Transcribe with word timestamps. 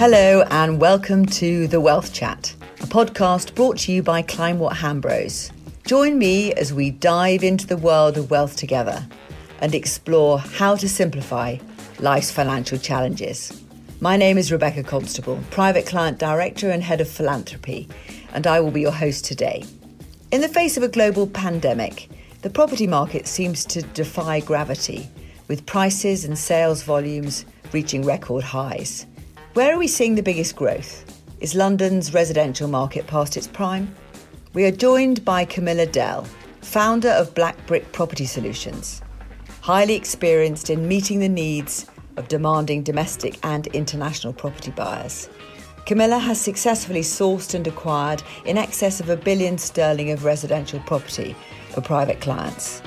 Hello, 0.00 0.40
and 0.50 0.80
welcome 0.80 1.26
to 1.26 1.66
The 1.66 1.78
Wealth 1.78 2.14
Chat, 2.14 2.54
a 2.80 2.86
podcast 2.86 3.54
brought 3.54 3.76
to 3.80 3.92
you 3.92 4.02
by 4.02 4.22
Kleinwort 4.22 4.72
Hambros. 4.72 5.52
Join 5.86 6.18
me 6.18 6.54
as 6.54 6.72
we 6.72 6.90
dive 6.90 7.44
into 7.44 7.66
the 7.66 7.76
world 7.76 8.16
of 8.16 8.30
wealth 8.30 8.56
together 8.56 9.06
and 9.60 9.74
explore 9.74 10.38
how 10.38 10.74
to 10.76 10.88
simplify 10.88 11.58
life's 11.98 12.30
financial 12.30 12.78
challenges. 12.78 13.62
My 14.00 14.16
name 14.16 14.38
is 14.38 14.50
Rebecca 14.50 14.84
Constable, 14.84 15.38
Private 15.50 15.84
Client 15.84 16.18
Director 16.18 16.70
and 16.70 16.82
Head 16.82 17.02
of 17.02 17.08
Philanthropy, 17.10 17.86
and 18.32 18.46
I 18.46 18.58
will 18.60 18.70
be 18.70 18.80
your 18.80 18.92
host 18.92 19.26
today. 19.26 19.64
In 20.32 20.40
the 20.40 20.48
face 20.48 20.78
of 20.78 20.82
a 20.82 20.88
global 20.88 21.26
pandemic, 21.26 22.08
the 22.40 22.48
property 22.48 22.86
market 22.86 23.26
seems 23.26 23.66
to 23.66 23.82
defy 23.82 24.40
gravity, 24.40 25.10
with 25.46 25.66
prices 25.66 26.24
and 26.24 26.38
sales 26.38 26.84
volumes 26.84 27.44
reaching 27.74 28.02
record 28.02 28.44
highs. 28.44 29.04
Where 29.54 29.74
are 29.74 29.78
we 29.78 29.88
seeing 29.88 30.14
the 30.14 30.22
biggest 30.22 30.54
growth? 30.54 31.04
Is 31.40 31.56
London's 31.56 32.14
residential 32.14 32.68
market 32.68 33.08
past 33.08 33.36
its 33.36 33.48
prime? 33.48 33.92
We 34.52 34.64
are 34.64 34.70
joined 34.70 35.24
by 35.24 35.44
Camilla 35.44 35.86
Dell, 35.86 36.24
founder 36.60 37.08
of 37.08 37.34
Black 37.34 37.66
Brick 37.66 37.90
Property 37.90 38.26
Solutions, 38.26 39.02
highly 39.60 39.96
experienced 39.96 40.70
in 40.70 40.86
meeting 40.86 41.18
the 41.18 41.28
needs 41.28 41.86
of 42.16 42.28
demanding 42.28 42.84
domestic 42.84 43.40
and 43.42 43.66
international 43.68 44.32
property 44.32 44.70
buyers. 44.70 45.28
Camilla 45.84 46.18
has 46.18 46.40
successfully 46.40 47.02
sourced 47.02 47.52
and 47.52 47.66
acquired 47.66 48.22
in 48.46 48.56
excess 48.56 49.00
of 49.00 49.08
a 49.08 49.16
billion 49.16 49.58
sterling 49.58 50.12
of 50.12 50.24
residential 50.24 50.78
property 50.86 51.34
for 51.70 51.80
private 51.80 52.20
clients. 52.20 52.82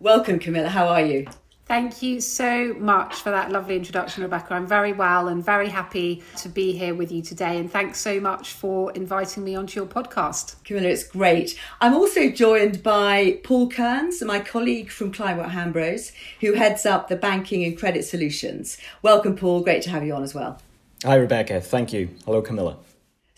Welcome, 0.00 0.38
Camilla. 0.38 0.68
How 0.68 0.86
are 0.86 1.00
you? 1.00 1.26
Thank 1.64 2.02
you 2.02 2.20
so 2.20 2.72
much 2.74 3.16
for 3.16 3.30
that 3.30 3.50
lovely 3.50 3.74
introduction, 3.74 4.22
Rebecca. 4.22 4.54
I'm 4.54 4.64
very 4.64 4.92
well 4.92 5.26
and 5.26 5.44
very 5.44 5.68
happy 5.68 6.22
to 6.36 6.48
be 6.48 6.70
here 6.70 6.94
with 6.94 7.10
you 7.10 7.20
today. 7.20 7.58
And 7.58 7.68
thanks 7.68 7.98
so 7.98 8.20
much 8.20 8.52
for 8.52 8.92
inviting 8.92 9.42
me 9.42 9.56
onto 9.56 9.80
your 9.80 9.88
podcast. 9.88 10.62
Camilla, 10.62 10.86
it's 10.86 11.02
great. 11.02 11.58
I'm 11.80 11.94
also 11.94 12.30
joined 12.30 12.84
by 12.84 13.40
Paul 13.42 13.70
Kearns, 13.70 14.22
my 14.22 14.38
colleague 14.38 14.88
from 14.88 15.12
Kleinwort 15.12 15.50
Hambros, 15.50 16.12
who 16.40 16.52
heads 16.52 16.86
up 16.86 17.08
the 17.08 17.16
banking 17.16 17.64
and 17.64 17.76
credit 17.76 18.04
solutions. 18.04 18.78
Welcome, 19.02 19.34
Paul. 19.34 19.62
Great 19.62 19.82
to 19.82 19.90
have 19.90 20.04
you 20.04 20.14
on 20.14 20.22
as 20.22 20.32
well. 20.32 20.62
Hi, 21.04 21.16
Rebecca. 21.16 21.60
Thank 21.60 21.92
you. 21.92 22.08
Hello, 22.24 22.40
Camilla. 22.40 22.76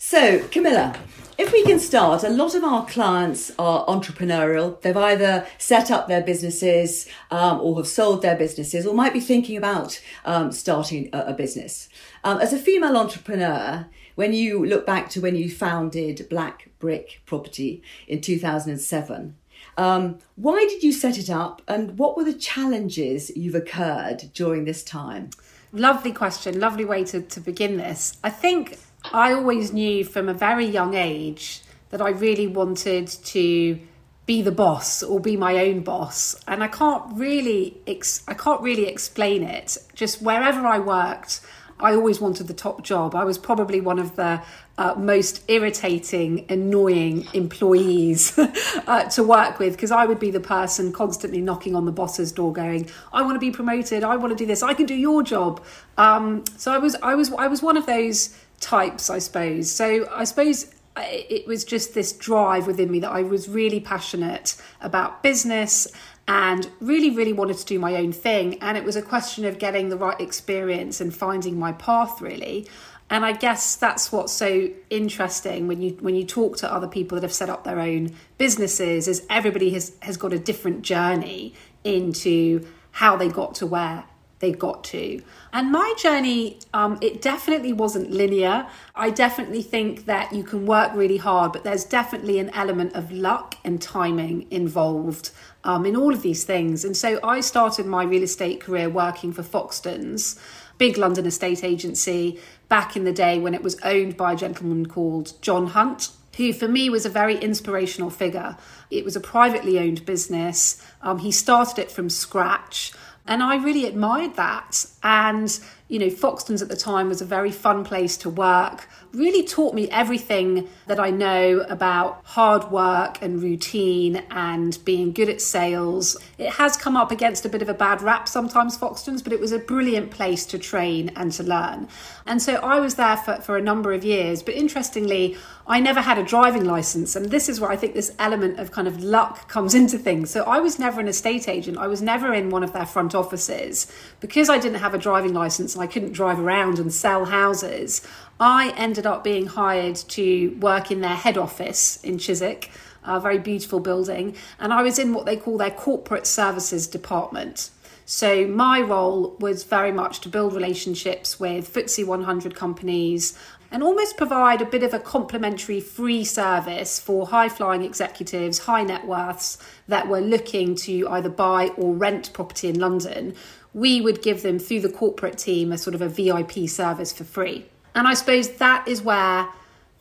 So, 0.03 0.39
Camilla, 0.47 0.95
if 1.37 1.53
we 1.53 1.63
can 1.63 1.79
start, 1.79 2.23
a 2.23 2.29
lot 2.29 2.55
of 2.55 2.63
our 2.63 2.87
clients 2.87 3.51
are 3.59 3.85
entrepreneurial. 3.85 4.81
They've 4.81 4.97
either 4.97 5.45
set 5.59 5.91
up 5.91 6.07
their 6.07 6.23
businesses 6.23 7.07
um, 7.29 7.61
or 7.61 7.77
have 7.77 7.87
sold 7.87 8.23
their 8.23 8.35
businesses 8.35 8.87
or 8.87 8.95
might 8.95 9.13
be 9.13 9.19
thinking 9.19 9.57
about 9.57 10.01
um, 10.25 10.51
starting 10.51 11.09
a, 11.13 11.25
a 11.27 11.33
business. 11.33 11.87
Um, 12.23 12.39
as 12.39 12.51
a 12.51 12.57
female 12.57 12.97
entrepreneur, 12.97 13.87
when 14.15 14.33
you 14.33 14.65
look 14.65 14.87
back 14.87 15.07
to 15.11 15.21
when 15.21 15.35
you 15.35 15.51
founded 15.51 16.27
Black 16.31 16.71
Brick 16.79 17.21
Property 17.27 17.83
in 18.07 18.21
2007, 18.21 19.35
um, 19.77 20.17
why 20.35 20.65
did 20.67 20.81
you 20.81 20.91
set 20.93 21.19
it 21.19 21.29
up 21.29 21.61
and 21.67 21.99
what 21.99 22.17
were 22.17 22.25
the 22.25 22.33
challenges 22.33 23.31
you've 23.37 23.55
occurred 23.55 24.31
during 24.33 24.65
this 24.65 24.83
time? 24.83 25.29
Lovely 25.71 26.11
question, 26.11 26.59
lovely 26.59 26.85
way 26.85 27.03
to, 27.05 27.21
to 27.21 27.39
begin 27.39 27.77
this. 27.77 28.17
I 28.23 28.31
think 28.31 28.79
I 29.13 29.33
always 29.33 29.73
knew 29.73 30.03
from 30.03 30.29
a 30.29 30.33
very 30.33 30.65
young 30.65 30.93
age 30.95 31.61
that 31.89 32.01
I 32.01 32.09
really 32.09 32.47
wanted 32.47 33.07
to 33.07 33.79
be 34.25 34.41
the 34.41 34.51
boss 34.51 35.03
or 35.03 35.19
be 35.19 35.35
my 35.35 35.57
own 35.65 35.81
boss 35.81 36.35
and 36.47 36.63
I 36.63 36.67
can't 36.67 37.03
really 37.15 37.81
ex- 37.87 38.23
I 38.27 38.33
can't 38.33 38.61
really 38.61 38.85
explain 38.85 39.43
it 39.43 39.77
just 39.95 40.21
wherever 40.21 40.65
I 40.65 40.79
worked 40.79 41.41
I 41.81 41.95
always 41.95 42.21
wanted 42.21 42.47
the 42.47 42.53
top 42.53 42.83
job. 42.83 43.15
I 43.15 43.23
was 43.23 43.37
probably 43.37 43.81
one 43.81 43.97
of 43.97 44.15
the 44.15 44.41
uh, 44.77 44.95
most 44.95 45.43
irritating, 45.47 46.45
annoying 46.47 47.27
employees 47.33 48.37
uh, 48.87 49.05
to 49.09 49.23
work 49.23 49.59
with 49.59 49.73
because 49.73 49.91
I 49.91 50.05
would 50.05 50.19
be 50.19 50.31
the 50.31 50.39
person 50.39 50.93
constantly 50.93 51.41
knocking 51.41 51.75
on 51.75 51.85
the 51.85 51.91
boss's 51.91 52.31
door, 52.31 52.53
going, 52.53 52.89
"I 53.11 53.23
want 53.23 53.35
to 53.35 53.39
be 53.39 53.51
promoted. 53.51 54.03
I 54.03 54.15
want 54.15 54.31
to 54.31 54.35
do 54.35 54.45
this. 54.45 54.61
I 54.63 54.73
can 54.73 54.85
do 54.85 54.95
your 54.95 55.23
job." 55.23 55.61
Um, 55.97 56.43
so 56.55 56.71
I 56.71 56.77
was, 56.77 56.95
I 57.01 57.15
was, 57.15 57.33
I 57.33 57.47
was 57.47 57.61
one 57.61 57.77
of 57.77 57.85
those 57.85 58.35
types, 58.61 59.09
I 59.09 59.19
suppose. 59.19 59.69
So 59.69 60.07
I 60.11 60.23
suppose 60.23 60.73
uh, 60.95 61.03
it 61.05 61.47
was 61.47 61.65
just 61.65 61.93
this 61.93 62.13
drive 62.13 62.67
within 62.67 62.91
me 62.91 62.99
that 62.99 63.11
I 63.11 63.23
was 63.23 63.49
really 63.49 63.79
passionate 63.79 64.55
about 64.79 65.23
business 65.23 65.87
and 66.27 66.69
really, 66.79 67.09
really 67.09 67.33
wanted 67.33 67.57
to 67.57 67.65
do 67.65 67.79
my 67.79 67.95
own 67.95 68.13
thing. 68.13 68.57
And 68.61 68.77
it 68.77 68.83
was 68.83 68.95
a 68.95 69.01
question 69.01 69.43
of 69.45 69.59
getting 69.59 69.89
the 69.89 69.97
right 69.97 70.19
experience 70.21 71.01
and 71.01 71.13
finding 71.13 71.59
my 71.59 71.73
path, 71.73 72.21
really. 72.21 72.67
And 73.09 73.25
I 73.25 73.33
guess 73.33 73.75
that's 73.75 74.11
what's 74.11 74.31
so 74.31 74.69
interesting 74.89 75.67
when 75.67 75.81
you 75.81 75.97
when 75.99 76.15
you 76.15 76.25
talk 76.25 76.55
to 76.57 76.73
other 76.73 76.87
people 76.87 77.17
that 77.17 77.23
have 77.23 77.33
set 77.33 77.49
up 77.49 77.65
their 77.65 77.81
own 77.81 78.15
businesses 78.37 79.09
is 79.09 79.25
everybody 79.29 79.71
has 79.71 79.91
has 80.01 80.15
got 80.15 80.31
a 80.31 80.39
different 80.39 80.83
journey 80.83 81.53
into 81.83 82.65
how 82.91 83.17
they 83.17 83.27
got 83.27 83.55
to 83.55 83.65
where 83.65 84.05
they 84.41 84.51
got 84.51 84.83
to. 84.85 85.21
And 85.53 85.71
my 85.71 85.93
journey, 85.97 86.59
um, 86.73 86.97
it 87.01 87.21
definitely 87.21 87.71
wasn't 87.71 88.11
linear. 88.11 88.67
I 88.95 89.09
definitely 89.09 89.61
think 89.61 90.05
that 90.05 90.33
you 90.33 90.43
can 90.43 90.65
work 90.65 90.91
really 90.93 91.17
hard, 91.17 91.53
but 91.53 91.63
there's 91.63 91.85
definitely 91.85 92.39
an 92.39 92.49
element 92.49 92.93
of 92.93 93.11
luck 93.11 93.55
and 93.63 93.81
timing 93.81 94.47
involved 94.51 95.31
um, 95.63 95.85
in 95.85 95.95
all 95.95 96.13
of 96.13 96.21
these 96.21 96.43
things. 96.43 96.83
And 96.83 96.97
so 96.97 97.19
I 97.23 97.39
started 97.39 97.85
my 97.85 98.03
real 98.03 98.23
estate 98.23 98.59
career 98.59 98.89
working 98.89 99.31
for 99.31 99.43
Foxtons, 99.43 100.39
big 100.77 100.97
London 100.97 101.25
estate 101.25 101.63
agency, 101.63 102.39
back 102.67 102.97
in 102.97 103.03
the 103.03 103.13
day 103.13 103.37
when 103.39 103.53
it 103.53 103.63
was 103.63 103.79
owned 103.83 104.17
by 104.17 104.33
a 104.33 104.35
gentleman 104.35 104.87
called 104.87 105.33
Jon 105.41 105.67
Hunt 105.67 106.09
who 106.37 106.53
for 106.53 106.67
me 106.67 106.89
was 106.89 107.05
a 107.05 107.09
very 107.09 107.37
inspirational 107.37 108.09
figure. 108.09 108.57
It 108.89 109.03
was 109.03 109.15
a 109.15 109.19
privately 109.19 109.77
owned 109.77 110.05
business. 110.05 110.81
Um, 111.01 111.19
he 111.19 111.31
started 111.31 111.77
it 111.79 111.91
from 111.91 112.09
scratch. 112.09 112.93
And 113.27 113.43
I 113.43 113.55
really 113.55 113.85
admired 113.85 114.35
that. 114.35 114.85
And, 115.03 115.59
you 115.91 115.99
know, 115.99 116.07
Foxtons 116.07 116.61
at 116.61 116.69
the 116.69 116.77
time 116.77 117.09
was 117.09 117.21
a 117.21 117.25
very 117.25 117.51
fun 117.51 117.83
place 117.83 118.15
to 118.15 118.29
work, 118.29 118.87
really 119.11 119.43
taught 119.43 119.75
me 119.75 119.89
everything 119.89 120.69
that 120.87 121.01
I 121.01 121.09
know 121.09 121.65
about 121.67 122.21
hard 122.23 122.71
work 122.71 123.21
and 123.21 123.43
routine 123.43 124.23
and 124.31 124.79
being 124.85 125.11
good 125.11 125.27
at 125.27 125.41
sales. 125.41 126.15
It 126.37 126.51
has 126.51 126.77
come 126.77 126.95
up 126.95 127.11
against 127.11 127.45
a 127.45 127.49
bit 127.49 127.61
of 127.61 127.67
a 127.67 127.73
bad 127.73 128.01
rap 128.01 128.29
sometimes, 128.29 128.77
Foxtons, 128.77 129.21
but 129.21 129.33
it 129.33 129.41
was 129.41 129.51
a 129.51 129.59
brilliant 129.59 130.11
place 130.11 130.45
to 130.45 130.57
train 130.57 131.11
and 131.17 131.29
to 131.33 131.43
learn. 131.43 131.89
And 132.25 132.41
so 132.41 132.55
I 132.55 132.79
was 132.79 132.95
there 132.95 133.17
for, 133.17 133.35
for 133.41 133.57
a 133.57 133.61
number 133.61 133.91
of 133.91 134.05
years. 134.05 134.41
But 134.41 134.53
interestingly, 134.53 135.35
I 135.67 135.79
never 135.79 135.99
had 135.99 136.17
a 136.17 136.23
driving 136.23 136.63
license. 136.63 137.15
And 137.15 137.31
this 137.31 137.49
is 137.49 137.59
where 137.59 137.69
I 137.69 137.75
think 137.75 137.93
this 137.93 138.13
element 138.17 138.59
of 138.59 138.71
kind 138.71 138.87
of 138.87 139.03
luck 139.03 139.49
comes 139.49 139.75
into 139.75 139.97
things. 139.97 140.29
So 140.29 140.43
I 140.43 140.59
was 140.59 140.79
never 140.79 141.01
an 141.01 141.07
estate 141.09 141.49
agent. 141.49 141.77
I 141.77 141.87
was 141.87 142.01
never 142.01 142.33
in 142.33 142.49
one 142.49 142.63
of 142.63 142.71
their 142.71 142.85
front 142.85 143.13
offices. 143.13 143.91
Because 144.21 144.49
I 144.49 144.57
didn't 144.57 144.79
have 144.79 144.93
a 144.93 144.97
driving 144.97 145.33
license 145.33 145.75
I 145.81 145.87
couldn't 145.87 146.13
drive 146.13 146.39
around 146.39 146.79
and 146.79 146.93
sell 146.93 147.25
houses, 147.25 148.05
I 148.39 148.73
ended 148.75 149.05
up 149.05 149.23
being 149.23 149.45
hired 149.45 149.95
to 149.95 150.57
work 150.59 150.89
in 150.89 151.01
their 151.01 151.15
head 151.15 151.37
office 151.37 152.03
in 152.03 152.17
Chiswick, 152.17 152.71
a 153.03 153.19
very 153.19 153.37
beautiful 153.37 153.79
building. 153.79 154.35
And 154.59 154.73
I 154.73 154.81
was 154.81 154.97
in 154.97 155.13
what 155.13 155.27
they 155.27 155.37
call 155.37 155.59
their 155.59 155.69
corporate 155.69 156.25
services 156.25 156.87
department. 156.87 157.69
So 158.05 158.47
my 158.47 158.81
role 158.81 159.37
was 159.39 159.63
very 159.63 159.91
much 159.91 160.21
to 160.21 160.29
build 160.29 160.53
relationships 160.53 161.39
with 161.39 161.71
FTSE 161.71 162.05
100 162.05 162.55
companies 162.55 163.37
and 163.71 163.83
almost 163.83 164.17
provide 164.17 164.61
a 164.61 164.65
bit 164.65 164.83
of 164.83 164.93
a 164.93 164.99
complimentary 164.99 165.79
free 165.79 166.25
service 166.25 166.99
for 166.99 167.27
high 167.27 167.47
flying 167.47 167.83
executives, 167.83 168.59
high 168.59 168.83
net 168.83 169.07
worths 169.07 169.57
that 169.87 170.09
were 170.09 170.19
looking 170.19 170.75
to 170.75 171.07
either 171.09 171.29
buy 171.29 171.67
or 171.77 171.93
rent 171.93 172.33
property 172.33 172.67
in 172.67 172.79
London. 172.79 173.33
We 173.73 174.01
would 174.01 174.21
give 174.21 174.41
them 174.41 174.59
through 174.59 174.81
the 174.81 174.89
corporate 174.89 175.37
team 175.37 175.71
a 175.71 175.77
sort 175.77 175.95
of 175.95 176.01
a 176.01 176.09
VIP 176.09 176.67
service 176.67 177.13
for 177.13 177.23
free. 177.23 177.65
And 177.95 178.07
I 178.07 178.13
suppose 178.13 178.49
that 178.57 178.87
is 178.87 179.01
where 179.01 179.47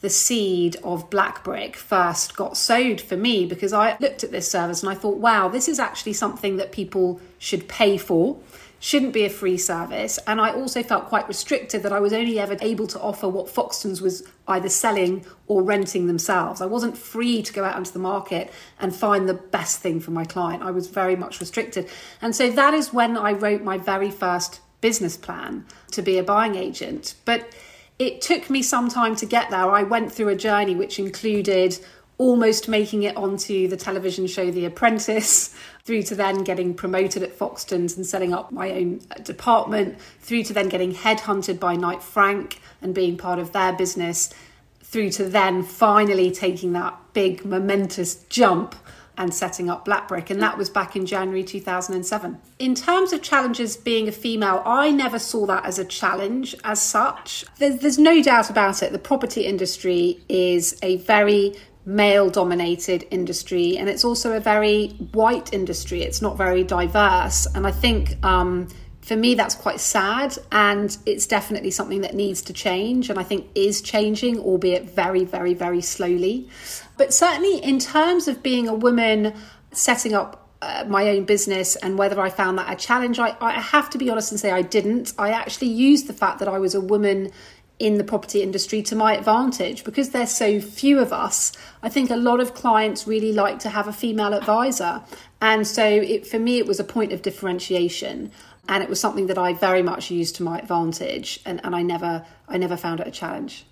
the 0.01 0.11
seed 0.11 0.77
of 0.83 1.11
Black 1.11 1.45
Brick 1.45 1.77
first 1.77 2.37
got 2.37 2.57
sowed 2.57 3.01
for 3.01 3.17
me 3.17 3.45
because 3.45 3.73
I 3.73 3.97
looked 4.01 4.25
at 4.25 4.31
this 4.31 4.51
service 4.51 4.83
and 4.83 4.91
I 4.91 4.95
thought, 4.95 5.19
wow, 5.19 5.49
this 5.49 5.69
is 5.69 5.79
actually 5.79 6.15
something 6.15 6.57
that 6.57 6.73
people 6.73 7.21
should 7.39 7.69
pay 7.69 7.99
for 7.99 8.39
shouldn't 8.81 9.13
be 9.13 9.25
a 9.25 9.31
free 9.31 9.59
service. 9.59 10.19
And 10.27 10.41
I 10.41 10.53
also 10.53 10.83
felt 10.83 11.07
quite 11.07 11.29
restricted 11.29 11.83
that 11.83 11.93
I 11.93 12.01
was 12.01 12.13
only 12.13 12.41
ever 12.41 12.57
able 12.61 12.87
to 12.89 13.01
offer 13.01 13.29
what 13.29 13.47
Foxtons 13.47 14.01
was 14.01 14.27
either 14.49 14.71
selling 14.71 15.25
or 15.47 15.63
renting 15.63 16.07
themselves. 16.07 16.61
I 16.61 16.67
wasn't 16.67 16.97
free 16.97 17.43
to 17.43 17.53
go 17.53 17.63
out 17.63 17.77
into 17.77 17.93
the 17.93 17.99
market 17.99 18.51
and 18.81 18.97
find 18.97 19.29
the 19.29 19.35
best 19.35 19.81
thing 19.81 20.01
for 20.01 20.11
my 20.11 20.25
client. 20.25 20.63
I 20.63 20.71
was 20.71 20.89
very 20.89 21.15
much 21.15 21.41
restricted. 21.41 21.89
And 22.23 22.35
so 22.35 22.51
that 22.51 22.73
is 22.73 22.93
when 22.93 23.17
I 23.17 23.33
wrote 23.33 23.63
my 23.63 23.77
very 23.77 24.11
first 24.11 24.61
business 24.81 25.17
plan 25.17 25.67
to 25.91 26.01
be 26.01 26.17
a 26.17 26.23
buying 26.23 26.55
agent. 26.55 27.15
But 27.27 27.55
it 27.99 28.23
took 28.23 28.49
me 28.49 28.63
some 28.63 28.89
time 28.89 29.15
to 29.17 29.27
get 29.27 29.51
there. 29.51 29.71
I 29.71 29.83
went 29.83 30.11
through 30.11 30.29
a 30.29 30.37
journey 30.37 30.75
which 30.75 30.99
included 30.99 31.79
almost 32.21 32.69
making 32.69 33.03
it 33.03 33.17
onto 33.17 33.67
the 33.67 33.79
television 33.79 34.27
show 34.27 34.51
The 34.51 34.67
Apprentice, 34.67 35.55
through 35.85 36.03
to 36.03 36.15
then 36.15 36.45
getting 36.45 36.75
promoted 36.75 37.23
at 37.23 37.37
Foxtons 37.37 37.97
and 37.97 38.05
setting 38.05 38.35
up 38.35 38.53
my 38.53 38.71
own 38.73 39.01
department, 39.23 39.99
through 40.21 40.43
to 40.45 40.53
then 40.53 40.69
getting 40.69 40.95
headhunted 40.95 41.59
by 41.59 41.77
Knight 41.77 42.03
Frank 42.03 42.61
and 42.83 42.95
being 42.95 43.17
part 43.17 43.39
of 43.39 43.53
their 43.53 43.73
business, 43.73 44.35
through 44.83 45.09
to 45.13 45.25
then 45.25 45.63
finally 45.63 46.31
taking 46.31 46.75
that 46.75 46.95
big 47.15 47.43
momentous 47.47 48.17
jump 48.29 48.75
and 49.17 49.35
setting 49.35 49.71
up 49.71 49.87
Black 49.87 50.09
Brick, 50.09 50.31
and 50.31 50.43
that 50.43 50.59
was 50.59 50.71
back 50.71 50.97
in 50.97 51.07
January 51.07 51.45
2007. 51.45 52.39
In 52.59 52.75
terms 52.75 53.13
of 53.13 53.23
challenges 53.23 53.77
being 53.77 54.09
a 54.09 54.13
female, 54.13 54.63
I 54.65 54.91
never 54.91 55.19
saw 55.19 55.47
that 55.47 55.65
as 55.65 55.79
a 55.79 55.85
challenge 55.85 56.55
as 56.65 56.81
such. 56.81 57.45
There's, 57.59 57.81
there's 57.81 57.99
no 57.99 58.23
doubt 58.23 58.49
about 58.51 58.83
it. 58.83 58.93
The 58.93 58.99
property 58.99 59.43
industry 59.43 60.21
is 60.29 60.79
a 60.83 60.97
very 60.99 61.55
male 61.85 62.29
dominated 62.31 63.07
industry 63.11 63.77
and 63.79 63.89
it's 63.89 64.05
also 64.05 64.33
a 64.33 64.41
very 64.41 64.89
white 65.13 65.53
industry. 65.53 66.03
It's 66.03 66.21
not 66.21 66.37
very 66.37 66.63
diverse. 66.63 67.47
And 67.55 67.67
I 67.67 67.71
think 67.71 68.23
um, 68.25 68.69
for 69.01 69.17
me, 69.17 69.35
that's 69.35 69.55
quite 69.55 69.81
sad. 69.81 70.37
And 70.53 70.97
it's 71.07 71.27
definitely 71.27 71.71
something 71.71 72.03
that 72.03 72.15
needs 72.15 72.43
to 72.43 72.53
change 72.53 73.11
and 73.11 73.19
I 73.19 73.23
think 73.23 73.49
is 73.55 73.81
changing, 73.81 74.39
albeit 74.39 74.91
very, 74.91 75.25
very, 75.25 75.55
very 75.55 75.81
slowly. 75.81 76.49
But 76.97 77.15
certainly, 77.15 77.59
in 77.59 77.79
terms 77.79 78.29
of 78.29 78.43
being 78.43 78.69
a 78.69 78.75
woman 78.75 79.35
setting 79.73 80.15
up 80.15 80.49
uh, 80.63 80.85
my 80.87 81.09
own 81.09 81.25
business 81.25 81.75
and 81.77 81.97
whether 81.97 82.21
I 82.21 82.29
found 82.29 82.59
that 82.59 82.71
a 82.71 82.77
challenge, 82.77 83.19
I, 83.19 83.35
I 83.41 83.53
have 83.53 83.89
to 83.91 83.99
be 83.99 84.11
honest 84.11 84.31
and 84.31 84.39
say 84.39 84.51
I 84.51 84.63
didn't. 84.63 85.15
I 85.19 85.31
actually 85.31 85.69
used 85.69 86.07
the 86.07 86.13
fact 86.13 86.39
that 86.41 86.49
I 86.49 86.59
was 86.59 86.75
a 86.75 86.81
woman 86.81 87.33
in 87.81 87.97
the 87.97 88.05
property 88.05 88.43
industry 88.43 88.83
to 88.83 88.95
my 88.95 89.17
advantage 89.17 89.83
because 89.85 90.11
there's 90.11 90.31
so 90.31 90.61
few 90.61 90.99
of 90.99 91.13
us. 91.13 91.51
I 91.83 91.89
think 91.89 92.11
a 92.11 92.17
lot 92.17 92.39
of 92.39 92.55
clients 92.55 93.07
really 93.07 93.33
like 93.33 93.59
to 93.61 93.71
have 93.71 93.89
a 93.89 93.93
female 93.93 94.35
advisor. 94.35 95.03
And 95.41 95.67
so 95.67 95.85
it, 95.85 96.27
for 96.27 96.39
me, 96.39 96.59
it 96.59 96.67
was 96.67 96.79
a 96.79 96.85
point 96.85 97.13
of 97.13 97.23
differentiation. 97.23 98.31
And 98.69 98.83
it 98.85 98.91
was 98.91 99.01
something 99.01 99.27
that 99.29 99.39
I 99.39 99.55
very 99.55 99.83
much 99.83 100.11
used 100.11 100.37
to 100.37 100.43
my 100.43 100.59
advantage. 100.59 101.41
And, 101.47 101.61
and 101.65 101.75
I 101.75 101.83
never 101.83 102.25
I 102.47 102.59
never 102.59 102.77
found 102.77 103.01
it 103.01 103.09
a 103.09 103.11
challenge. 103.11 103.65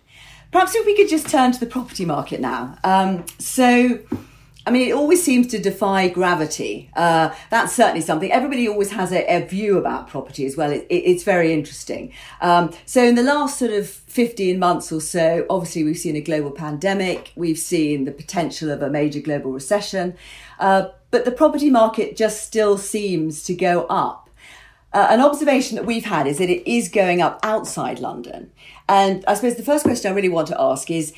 Perhaps 0.51 0.75
if 0.75 0.87
we 0.87 0.97
could 0.97 1.11
just 1.11 1.29
turn 1.29 1.53
to 1.53 1.61
the 1.61 1.67
property 1.67 2.07
market 2.07 2.41
now. 2.41 2.79
Um, 2.83 3.27
so, 3.39 3.99
I 4.69 4.71
mean, 4.71 4.87
it 4.87 4.93
always 4.93 5.23
seems 5.23 5.47
to 5.47 5.59
defy 5.59 6.09
gravity. 6.09 6.91
Uh, 6.95 7.35
that's 7.49 7.73
certainly 7.73 8.03
something. 8.03 8.31
Everybody 8.31 8.69
always 8.69 8.91
has 8.91 9.13
a, 9.13 9.25
a 9.25 9.47
view 9.47 9.79
about 9.79 10.09
property 10.09 10.45
as 10.45 10.59
well. 10.59 10.71
It, 10.71 10.87
it, 10.91 10.97
it's 10.97 11.23
very 11.23 11.55
interesting. 11.55 12.13
Um, 12.43 12.75
so, 12.85 13.03
in 13.03 13.15
the 13.15 13.23
last 13.23 13.59
sort 13.59 13.71
of 13.71 13.89
15 13.89 14.59
months 14.59 14.93
or 14.93 15.01
so, 15.01 15.47
obviously, 15.49 15.85
we've 15.85 15.97
seen 15.97 16.17
a 16.17 16.21
global 16.21 16.51
pandemic, 16.51 17.33
we've 17.35 17.59
seen 17.59 18.05
the 18.05 18.13
potential 18.13 18.71
of 18.71 18.83
a 18.83 18.91
major 18.91 19.21
global 19.21 19.53
recession, 19.53 20.15
uh, 20.59 20.89
but 21.11 21.25
the 21.25 21.33
property 21.33 21.71
market 21.71 22.15
just 22.15 22.45
still 22.45 22.77
seems 22.77 23.45
to 23.45 23.55
go 23.55 23.87
up. 23.87 24.29
Uh, 24.93 25.07
an 25.09 25.23
observation 25.23 25.77
that 25.77 25.87
we've 25.87 26.05
had 26.05 26.27
is 26.27 26.37
that 26.37 26.51
it 26.51 26.71
is 26.71 26.91
going 26.91 27.23
up 27.23 27.41
outside 27.43 28.01
London. 28.01 28.53
And 28.87 29.25
I 29.27 29.33
suppose 29.33 29.55
the 29.55 29.63
first 29.63 29.85
question 29.85 30.13
I 30.13 30.15
really 30.15 30.29
want 30.29 30.49
to 30.49 30.61
ask 30.61 30.91
is 30.91 31.15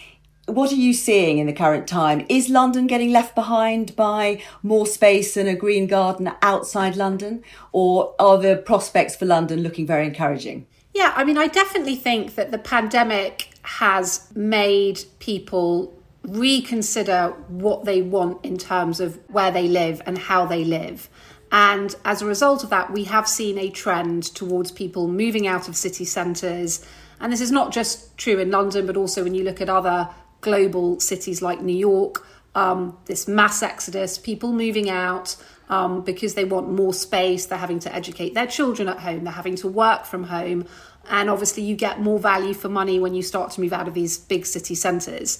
what 0.46 0.72
are 0.72 0.76
you 0.76 0.92
seeing 0.92 1.38
in 1.38 1.46
the 1.46 1.52
current 1.52 1.86
time? 1.86 2.26
Is 2.28 2.48
London 2.48 2.86
getting 2.86 3.12
left 3.12 3.34
behind 3.34 3.94
by 3.96 4.42
more 4.62 4.86
space 4.86 5.36
and 5.36 5.48
a 5.48 5.54
green 5.54 5.86
garden 5.86 6.32
outside 6.42 6.96
London? 6.96 7.42
Or 7.72 8.14
are 8.18 8.38
the 8.38 8.56
prospects 8.56 9.16
for 9.16 9.26
London 9.26 9.62
looking 9.62 9.86
very 9.86 10.06
encouraging? 10.06 10.66
Yeah, 10.92 11.12
I 11.14 11.24
mean, 11.24 11.38
I 11.38 11.46
definitely 11.46 11.96
think 11.96 12.34
that 12.34 12.50
the 12.50 12.58
pandemic 12.58 13.50
has 13.62 14.28
made 14.34 15.04
people 15.20 15.96
reconsider 16.22 17.28
what 17.48 17.84
they 17.84 18.02
want 18.02 18.44
in 18.44 18.58
terms 18.58 19.00
of 19.00 19.18
where 19.28 19.50
they 19.50 19.68
live 19.68 20.02
and 20.04 20.18
how 20.18 20.46
they 20.46 20.64
live. 20.64 21.08
And 21.52 21.94
as 22.04 22.22
a 22.22 22.26
result 22.26 22.62
of 22.62 22.70
that, 22.70 22.92
we 22.92 23.04
have 23.04 23.28
seen 23.28 23.58
a 23.58 23.70
trend 23.70 24.22
towards 24.22 24.70
people 24.70 25.08
moving 25.08 25.46
out 25.46 25.68
of 25.68 25.76
city 25.76 26.04
centres. 26.04 26.84
And 27.20 27.32
this 27.32 27.40
is 27.40 27.50
not 27.50 27.72
just 27.72 28.16
true 28.16 28.38
in 28.38 28.50
London, 28.50 28.86
but 28.86 28.96
also 28.96 29.24
when 29.24 29.34
you 29.34 29.44
look 29.44 29.60
at 29.60 29.68
other 29.68 30.08
global 30.40 31.00
cities 31.00 31.42
like 31.42 31.60
New 31.60 31.76
York, 31.76 32.26
um, 32.54 32.96
this 33.06 33.28
mass 33.28 33.62
exodus, 33.62 34.18
people 34.18 34.52
moving 34.52 34.90
out 34.90 35.36
um, 35.68 36.02
because 36.02 36.34
they 36.34 36.44
want 36.44 36.70
more 36.70 36.92
space, 36.92 37.46
they're 37.46 37.58
having 37.58 37.78
to 37.80 37.94
educate 37.94 38.34
their 38.34 38.46
children 38.46 38.88
at 38.88 38.98
home, 38.98 39.24
they're 39.24 39.32
having 39.32 39.56
to 39.56 39.68
work 39.68 40.04
from 40.04 40.24
home. 40.24 40.66
And 41.08 41.30
obviously, 41.30 41.62
you 41.62 41.76
get 41.76 42.00
more 42.00 42.18
value 42.18 42.54
for 42.54 42.68
money 42.68 42.98
when 42.98 43.14
you 43.14 43.22
start 43.22 43.52
to 43.52 43.60
move 43.60 43.72
out 43.72 43.88
of 43.88 43.94
these 43.94 44.18
big 44.18 44.46
city 44.46 44.74
centres. 44.74 45.38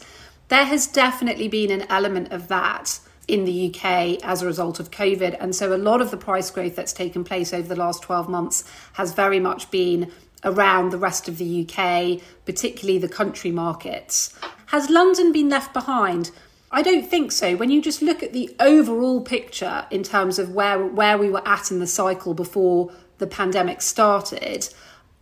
There 0.49 0.65
has 0.65 0.87
definitely 0.87 1.49
been 1.49 1.71
an 1.71 1.87
element 1.89 2.33
of 2.33 2.49
that 2.49 2.99
in 3.29 3.45
the 3.45 3.69
UK 3.69 4.19
as 4.25 4.43
a 4.43 4.47
result 4.47 4.81
of 4.81 4.91
COVID. 4.91 5.37
And 5.39 5.55
so 5.55 5.75
a 5.75 5.79
lot 5.79 6.01
of 6.01 6.11
the 6.11 6.17
price 6.17 6.51
growth 6.51 6.75
that's 6.75 6.93
taken 6.93 7.23
place 7.23 7.53
over 7.53 7.69
the 7.69 7.77
last 7.77 8.03
12 8.03 8.29
months 8.29 8.65
has 8.95 9.13
very 9.13 9.39
much 9.39 9.71
been 9.71 10.11
around 10.43 10.91
the 10.91 10.99
rest 10.99 11.29
of 11.29 11.39
the 11.39 11.67
UK, 11.69 12.21
particularly 12.45 12.99
the 12.99 13.09
country 13.09 13.53
markets. 13.53 14.37
Has 14.71 14.89
London 14.89 15.33
been 15.33 15.49
left 15.49 15.73
behind? 15.73 16.31
I 16.71 16.83
don't 16.83 17.05
think 17.05 17.33
so. 17.33 17.57
When 17.57 17.73
you 17.73 17.83
just 17.83 18.03
look 18.03 18.23
at 18.23 18.33
the 18.33 18.55
overall 18.61 19.21
picture 19.21 19.85
in 19.91 20.05
terms 20.05 20.39
of 20.39 20.55
where 20.55 20.79
where 20.79 21.19
we 21.19 21.29
were 21.29 21.47
at 21.47 21.73
in 21.73 21.81
the 21.81 21.89
cycle 21.89 22.35
before 22.35 22.93
the 23.19 23.27
pandemic 23.27 23.83
started, 23.83 24.69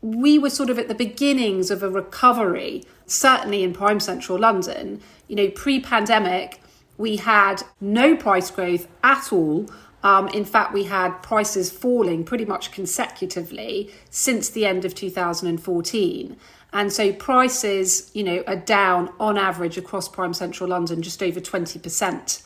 we 0.03 0.39
were 0.39 0.51
sort 0.51 0.69
of 0.69 0.79
at 0.79 0.89
the 0.89 0.95
beginnings 0.95 1.71
of 1.71 1.83
a 1.83 1.89
recovery, 1.89 2.85
certainly 3.07 3.63
in 3.63 3.73
prime 3.73 4.01
central 4.01 4.39
London. 4.39 5.01
You 5.29 5.37
know, 5.37 5.49
pre-pandemic, 5.49 6.61
we 6.99 7.17
had 7.17 7.63
no 7.81 8.17
price 8.17 8.51
growth 8.51 8.87
at 9.03 9.33
all. 9.33 9.71
Um, 10.03 10.29
in 10.29 10.45
fact, 10.45 10.75
we 10.75 10.85
had 10.85 11.23
prices 11.23 11.71
falling 11.71 12.23
pretty 12.23 12.45
much 12.45 12.71
consecutively 12.71 13.91
since 14.11 14.51
the 14.51 14.67
end 14.67 14.85
of 14.85 14.95
2014. 14.95 16.37
And 16.73 16.93
so 16.93 17.13
prices, 17.13 18.11
you 18.15 18.23
know, 18.23 18.43
are 18.47 18.57
down 18.57 19.13
on 19.19 19.39
average 19.39 19.79
across 19.79 20.09
prime 20.09 20.35
central 20.35 20.71
London 20.71 21.03
just 21.03 21.23
over 21.23 21.41
20%. 21.41 22.43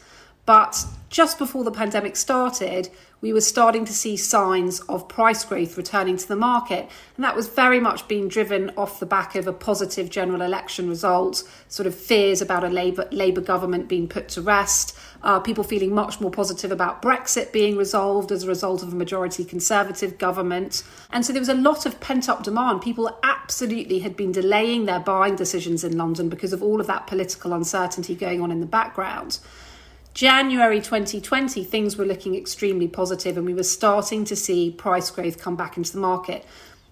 But 0.46 0.84
just 1.08 1.38
before 1.38 1.64
the 1.64 1.70
pandemic 1.70 2.16
started, 2.16 2.88
we 3.22 3.32
were 3.32 3.40
starting 3.40 3.84
to 3.84 3.92
see 3.92 4.16
signs 4.16 4.80
of 4.80 5.08
price 5.08 5.44
growth 5.44 5.76
returning 5.76 6.16
to 6.16 6.26
the 6.26 6.36
market. 6.36 6.90
And 7.16 7.24
that 7.24 7.36
was 7.36 7.48
very 7.48 7.78
much 7.78 8.08
being 8.08 8.26
driven 8.26 8.70
off 8.76 8.98
the 8.98 9.06
back 9.06 9.36
of 9.36 9.46
a 9.46 9.52
positive 9.52 10.10
general 10.10 10.42
election 10.42 10.88
result, 10.88 11.48
sort 11.68 11.86
of 11.86 11.94
fears 11.94 12.42
about 12.42 12.64
a 12.64 12.68
Labour, 12.68 13.08
Labour 13.12 13.40
government 13.40 13.88
being 13.88 14.08
put 14.08 14.28
to 14.30 14.42
rest, 14.42 14.98
uh, 15.22 15.38
people 15.38 15.62
feeling 15.62 15.94
much 15.94 16.20
more 16.20 16.32
positive 16.32 16.72
about 16.72 17.00
Brexit 17.00 17.52
being 17.52 17.76
resolved 17.76 18.32
as 18.32 18.42
a 18.42 18.48
result 18.48 18.82
of 18.82 18.92
a 18.92 18.96
majority 18.96 19.44
Conservative 19.44 20.18
government. 20.18 20.82
And 21.12 21.24
so 21.24 21.32
there 21.32 21.40
was 21.40 21.48
a 21.48 21.54
lot 21.54 21.86
of 21.86 22.00
pent 22.00 22.28
up 22.28 22.42
demand. 22.42 22.82
People 22.82 23.16
absolutely 23.22 24.00
had 24.00 24.16
been 24.16 24.32
delaying 24.32 24.86
their 24.86 24.98
buying 24.98 25.36
decisions 25.36 25.84
in 25.84 25.96
London 25.96 26.28
because 26.28 26.52
of 26.52 26.60
all 26.60 26.80
of 26.80 26.88
that 26.88 27.06
political 27.06 27.52
uncertainty 27.52 28.16
going 28.16 28.40
on 28.40 28.50
in 28.50 28.58
the 28.58 28.66
background. 28.66 29.38
January 30.14 30.80
2020, 30.80 31.64
things 31.64 31.96
were 31.96 32.04
looking 32.04 32.34
extremely 32.34 32.88
positive 32.88 33.36
and 33.36 33.46
we 33.46 33.54
were 33.54 33.62
starting 33.62 34.24
to 34.26 34.36
see 34.36 34.70
price 34.70 35.10
growth 35.10 35.40
come 35.40 35.56
back 35.56 35.76
into 35.76 35.92
the 35.92 36.00
market. 36.00 36.44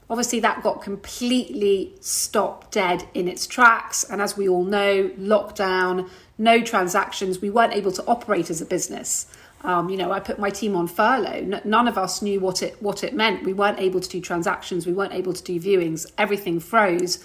Obviously, 0.09 0.41
that 0.41 0.63
got 0.63 0.83
completely 0.83 1.95
stopped 2.01 2.73
dead 2.73 3.07
in 3.15 3.29
its 3.29 3.47
tracks. 3.47 4.03
And 4.05 4.21
as 4.21 4.37
we 4.37 4.49
all 4.49 4.65
know, 4.65 5.09
lockdown, 5.11 6.09
no 6.37 6.63
transactions, 6.63 7.41
we 7.41 7.51
weren't 7.51 7.75
able 7.75 7.93
to 7.93 8.05
operate 8.07 8.51
as 8.51 8.61
a 8.61 8.67
business. 8.67 9.27
Um, 9.63 9.91
you 9.91 9.97
know, 9.97 10.11
I 10.11 10.19
put 10.19 10.39
my 10.39 10.51
team 10.51 10.75
on 10.75 10.89
furlough. 10.89 11.61
none 11.65 11.87
of 11.87 11.99
us 11.99 12.23
knew 12.23 12.41
what 12.41 12.63
it 12.63 12.81
what 12.83 13.05
it 13.05 13.15
meant. 13.15 13.45
We 13.45 13.53
weren't 13.53 13.79
able 13.79 14.01
to 14.01 14.09
do 14.09 14.21
transactions. 14.21 14.87
We 14.87 14.95
weren't 14.95 15.13
able 15.13 15.35
to 15.35 15.43
do 15.43 15.61
viewings. 15.61 16.11
Everything 16.17 16.59
froze. 16.59 17.23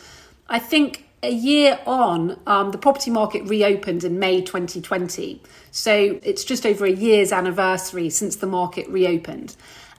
I 0.48 0.60
think 0.60 1.05
a 1.24 1.32
year 1.32 1.80
on, 1.86 2.40
um, 2.46 2.72
the 2.72 2.78
property 2.78 3.10
market 3.10 3.44
reopened 3.44 4.04
in 4.04 4.20
May 4.20 4.42
2020. 4.42 5.42
So 5.72 6.20
it's 6.24 6.44
just 6.44 6.66
over 6.66 6.86
a 6.86 6.92
year's 6.92 7.32
anniversary 7.32 8.10
since 8.10 8.36
the 8.36 8.48
market 8.48 8.88
reopened. 8.90 9.56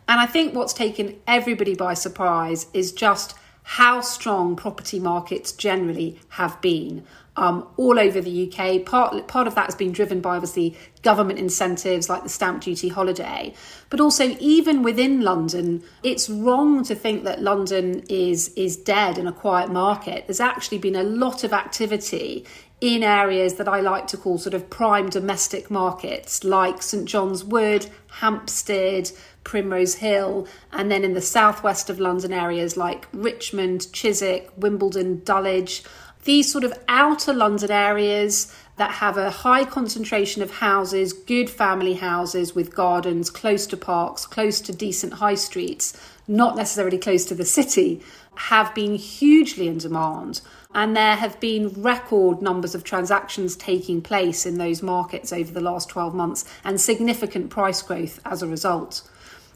And 0.08 0.20
I 0.20 0.26
think 0.26 0.54
what's 0.54 0.72
taken 0.72 1.16
everybody 1.26 1.74
by 1.74 1.94
surprise 1.94 2.66
is 2.72 2.92
just 2.92 3.34
how 3.62 4.00
strong 4.00 4.54
property 4.54 5.00
markets 5.00 5.50
generally 5.50 6.20
have 6.30 6.60
been 6.60 7.04
um, 7.36 7.68
all 7.76 7.98
over 7.98 8.20
the 8.20 8.50
UK. 8.50 8.84
Part, 8.84 9.28
part 9.28 9.46
of 9.46 9.54
that 9.54 9.66
has 9.66 9.74
been 9.74 9.92
driven 9.92 10.20
by 10.20 10.36
obviously 10.36 10.76
government 11.02 11.38
incentives 11.38 12.08
like 12.08 12.22
the 12.22 12.28
stamp 12.28 12.62
duty 12.62 12.88
holiday. 12.88 13.54
But 13.90 14.00
also, 14.00 14.36
even 14.40 14.82
within 14.82 15.20
London, 15.20 15.82
it's 16.02 16.28
wrong 16.28 16.82
to 16.84 16.94
think 16.94 17.24
that 17.24 17.42
London 17.42 18.02
is, 18.08 18.48
is 18.54 18.76
dead 18.76 19.18
in 19.18 19.26
a 19.26 19.32
quiet 19.32 19.70
market. 19.70 20.26
There's 20.26 20.40
actually 20.40 20.78
been 20.78 20.96
a 20.96 21.02
lot 21.02 21.44
of 21.44 21.52
activity 21.52 22.44
in 22.80 23.02
areas 23.02 23.54
that 23.54 23.68
I 23.68 23.80
like 23.80 24.06
to 24.08 24.18
call 24.18 24.36
sort 24.36 24.52
of 24.52 24.68
prime 24.68 25.08
domestic 25.08 25.70
markets 25.70 26.44
like 26.44 26.82
St 26.82 27.06
John's 27.06 27.42
Wood, 27.42 27.86
Hampstead, 28.20 29.10
Primrose 29.44 29.94
Hill, 29.94 30.46
and 30.72 30.90
then 30.90 31.02
in 31.02 31.14
the 31.14 31.22
southwest 31.22 31.88
of 31.88 31.98
London 31.98 32.32
areas 32.32 32.76
like 32.76 33.06
Richmond, 33.12 33.90
Chiswick, 33.92 34.50
Wimbledon, 34.58 35.22
Dulwich 35.24 35.84
these 36.26 36.52
sort 36.52 36.64
of 36.64 36.74
outer 36.88 37.32
London 37.32 37.70
areas, 37.70 38.52
that 38.76 38.92
have 38.92 39.16
a 39.16 39.30
high 39.30 39.64
concentration 39.64 40.42
of 40.42 40.50
houses, 40.50 41.12
good 41.12 41.48
family 41.48 41.94
houses 41.94 42.54
with 42.54 42.74
gardens, 42.74 43.30
close 43.30 43.66
to 43.66 43.76
parks, 43.76 44.26
close 44.26 44.60
to 44.60 44.72
decent 44.72 45.14
high 45.14 45.34
streets, 45.34 45.98
not 46.28 46.56
necessarily 46.56 46.98
close 46.98 47.24
to 47.24 47.34
the 47.34 47.44
city, 47.44 48.02
have 48.34 48.74
been 48.74 48.94
hugely 48.96 49.66
in 49.66 49.78
demand. 49.78 50.42
And 50.74 50.94
there 50.94 51.16
have 51.16 51.40
been 51.40 51.70
record 51.80 52.42
numbers 52.42 52.74
of 52.74 52.84
transactions 52.84 53.56
taking 53.56 54.02
place 54.02 54.44
in 54.44 54.58
those 54.58 54.82
markets 54.82 55.32
over 55.32 55.50
the 55.50 55.62
last 55.62 55.88
12 55.88 56.14
months 56.14 56.44
and 56.62 56.78
significant 56.78 57.48
price 57.48 57.80
growth 57.80 58.20
as 58.26 58.42
a 58.42 58.46
result. 58.46 59.00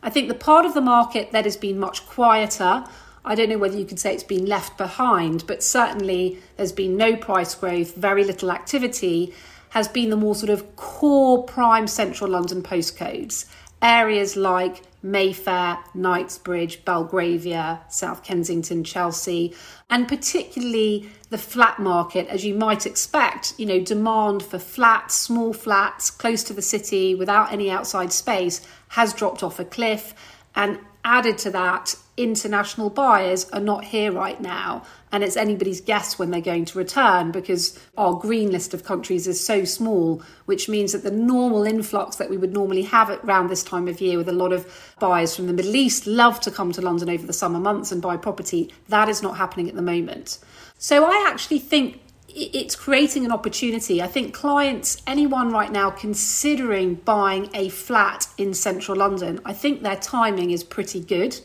I 0.03 0.09
think 0.09 0.29
the 0.29 0.35
part 0.35 0.65
of 0.65 0.73
the 0.73 0.81
market 0.81 1.33
that 1.33 1.45
has 1.45 1.59
been 1.59 1.79
much 1.79 2.07
quieter 2.07 2.85
I 3.25 3.35
don't 3.35 3.49
know 3.49 3.59
whether 3.59 3.77
you 3.77 3.85
could 3.85 3.99
say 3.99 4.15
it's 4.15 4.23
been 4.23 4.47
left 4.47 4.79
behind, 4.79 5.47
but 5.47 5.63
certainly 5.63 6.39
there's 6.57 6.73
been 6.73 6.97
no 6.97 7.17
price 7.17 7.55
growth, 7.55 7.95
very 7.95 8.25
little 8.25 8.51
activity, 8.51 9.35
has 9.71 9.89
been 9.89 10.11
the 10.11 10.17
more 10.17 10.35
sort 10.35 10.51
of 10.51 10.77
core 10.77 11.45
prime 11.45 11.87
central 11.87 12.31
London 12.31 12.63
postcodes. 12.63 13.47
Areas 13.83 14.37
like 14.37 14.83
Mayfair, 15.03 15.79
Knightsbridge, 15.95 16.85
Belgravia, 16.85 17.81
South 17.89 18.23
Kensington, 18.23 18.85
Chelsea, 18.85 19.55
and 19.89 20.07
particularly 20.07 21.09
the 21.31 21.39
flat 21.39 21.79
market, 21.79 22.27
as 22.29 22.45
you 22.45 22.55
might 22.55 22.85
expect, 22.85 23.55
you 23.59 23.65
know, 23.65 23.81
demand 23.81 24.43
for 24.43 24.59
flats, 24.59 25.15
small 25.15 25.53
flats, 25.53 26.11
close 26.11 26.43
to 26.45 26.53
the 26.53 26.63
city, 26.63 27.15
without 27.15 27.53
any 27.53 27.71
outside 27.71 28.13
space, 28.13 28.67
has 28.89 29.15
dropped 29.15 29.43
off 29.43 29.59
a 29.59 29.65
cliff. 29.65 30.15
And 30.55 30.79
added 31.05 31.39
to 31.39 31.51
that, 31.51 31.95
international 32.23 32.91
buyers 32.91 33.49
are 33.51 33.61
not 33.61 33.85
here 33.85 34.13
right 34.13 34.41
now. 34.41 34.83
And 35.13 35.25
it's 35.25 35.37
anybody's 35.37 35.81
guess 35.81 36.19
when 36.19 36.31
they're 36.31 36.41
going 36.41 36.65
to 36.67 36.79
return 36.79 37.33
because 37.33 37.79
our 37.97 38.15
green 38.15 38.51
list 38.53 38.75
of 38.75 38.85
countries 38.85 39.27
is 39.27 39.45
so 39.45 39.65
small, 39.65 40.23
which 40.45 40.69
means 40.69 40.93
that 40.93 41.03
the 41.03 41.11
normal 41.11 41.65
influx 41.65 42.17
that 42.17 42.31
we 42.31 42.37
would 42.37 42.53
normally 42.53 42.83
have 42.83 43.11
around 43.25 43.49
this 43.49 43.65
time 43.65 43.89
of 43.89 44.01
year 44.01 44.17
with 44.17 44.29
a 44.29 44.33
lot 44.33 44.53
of 44.53 44.95
buyers 45.01 45.35
from 45.35 45.47
the 45.47 45.53
Middle 45.53 45.75
East 45.75 46.07
love 46.07 46.41
to 46.41 46.51
come 46.51 46.71
to 46.73 46.81
London 46.81 47.11
over 47.11 47.27
the 47.27 47.33
summer 47.33 47.59
months 47.59 47.91
and 47.91 48.01
buy 48.01 48.17
property, 48.17 48.73
that 48.89 49.09
is 49.09 49.23
not 49.23 49.37
happening 49.37 49.69
at 49.69 49.75
the 49.75 49.83
moment. 49.83 50.39
So 50.79 51.05
I 51.05 51.29
actually 51.29 51.59
think 51.59 52.01
it's 52.35 52.77
creating 52.77 53.25
an 53.25 53.33
opportunity. 53.33 54.01
I 54.01 54.07
think 54.07 54.35
clients, 54.35 55.03
anyone 55.07 55.51
right 55.51 55.71
now 55.71 55.91
considering 55.91 56.95
buying 56.95 57.51
a 57.55 57.69
flat 57.69 58.29
in 58.39 58.55
central 58.55 58.97
London, 58.97 59.41
I 59.45 59.53
think 59.53 59.83
their 59.83 59.97
timing 59.97 60.51
is 60.51 60.63
pretty 60.63 61.01
good. 61.01 61.41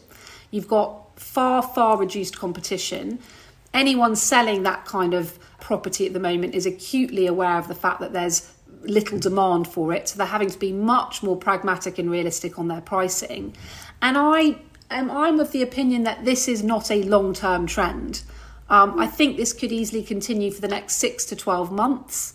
You've 0.55 0.69
got 0.69 1.19
far, 1.19 1.61
far 1.61 1.97
reduced 1.97 2.39
competition. 2.39 3.19
Anyone 3.73 4.15
selling 4.15 4.63
that 4.63 4.85
kind 4.85 5.13
of 5.13 5.37
property 5.59 6.05
at 6.05 6.13
the 6.13 6.19
moment 6.21 6.55
is 6.55 6.65
acutely 6.65 7.27
aware 7.27 7.57
of 7.57 7.67
the 7.67 7.75
fact 7.75 7.99
that 7.99 8.13
there's 8.13 8.53
little 8.83 9.19
demand 9.19 9.67
for 9.67 9.91
it. 9.91 10.07
So 10.07 10.17
they're 10.17 10.27
having 10.27 10.49
to 10.49 10.57
be 10.57 10.71
much 10.71 11.21
more 11.21 11.35
pragmatic 11.35 11.99
and 11.99 12.09
realistic 12.09 12.57
on 12.57 12.69
their 12.69 12.79
pricing. 12.79 13.53
And 14.01 14.17
I 14.17 14.55
am 14.89 15.11
I'm 15.11 15.41
of 15.41 15.51
the 15.51 15.61
opinion 15.61 16.03
that 16.03 16.23
this 16.23 16.47
is 16.47 16.63
not 16.63 16.89
a 16.89 17.03
long 17.03 17.33
term 17.33 17.67
trend. 17.67 18.23
Um, 18.69 18.97
I 18.97 19.07
think 19.07 19.35
this 19.35 19.51
could 19.51 19.73
easily 19.73 20.03
continue 20.03 20.51
for 20.51 20.61
the 20.61 20.69
next 20.69 20.95
six 20.95 21.25
to 21.25 21.35
12 21.35 21.69
months, 21.69 22.33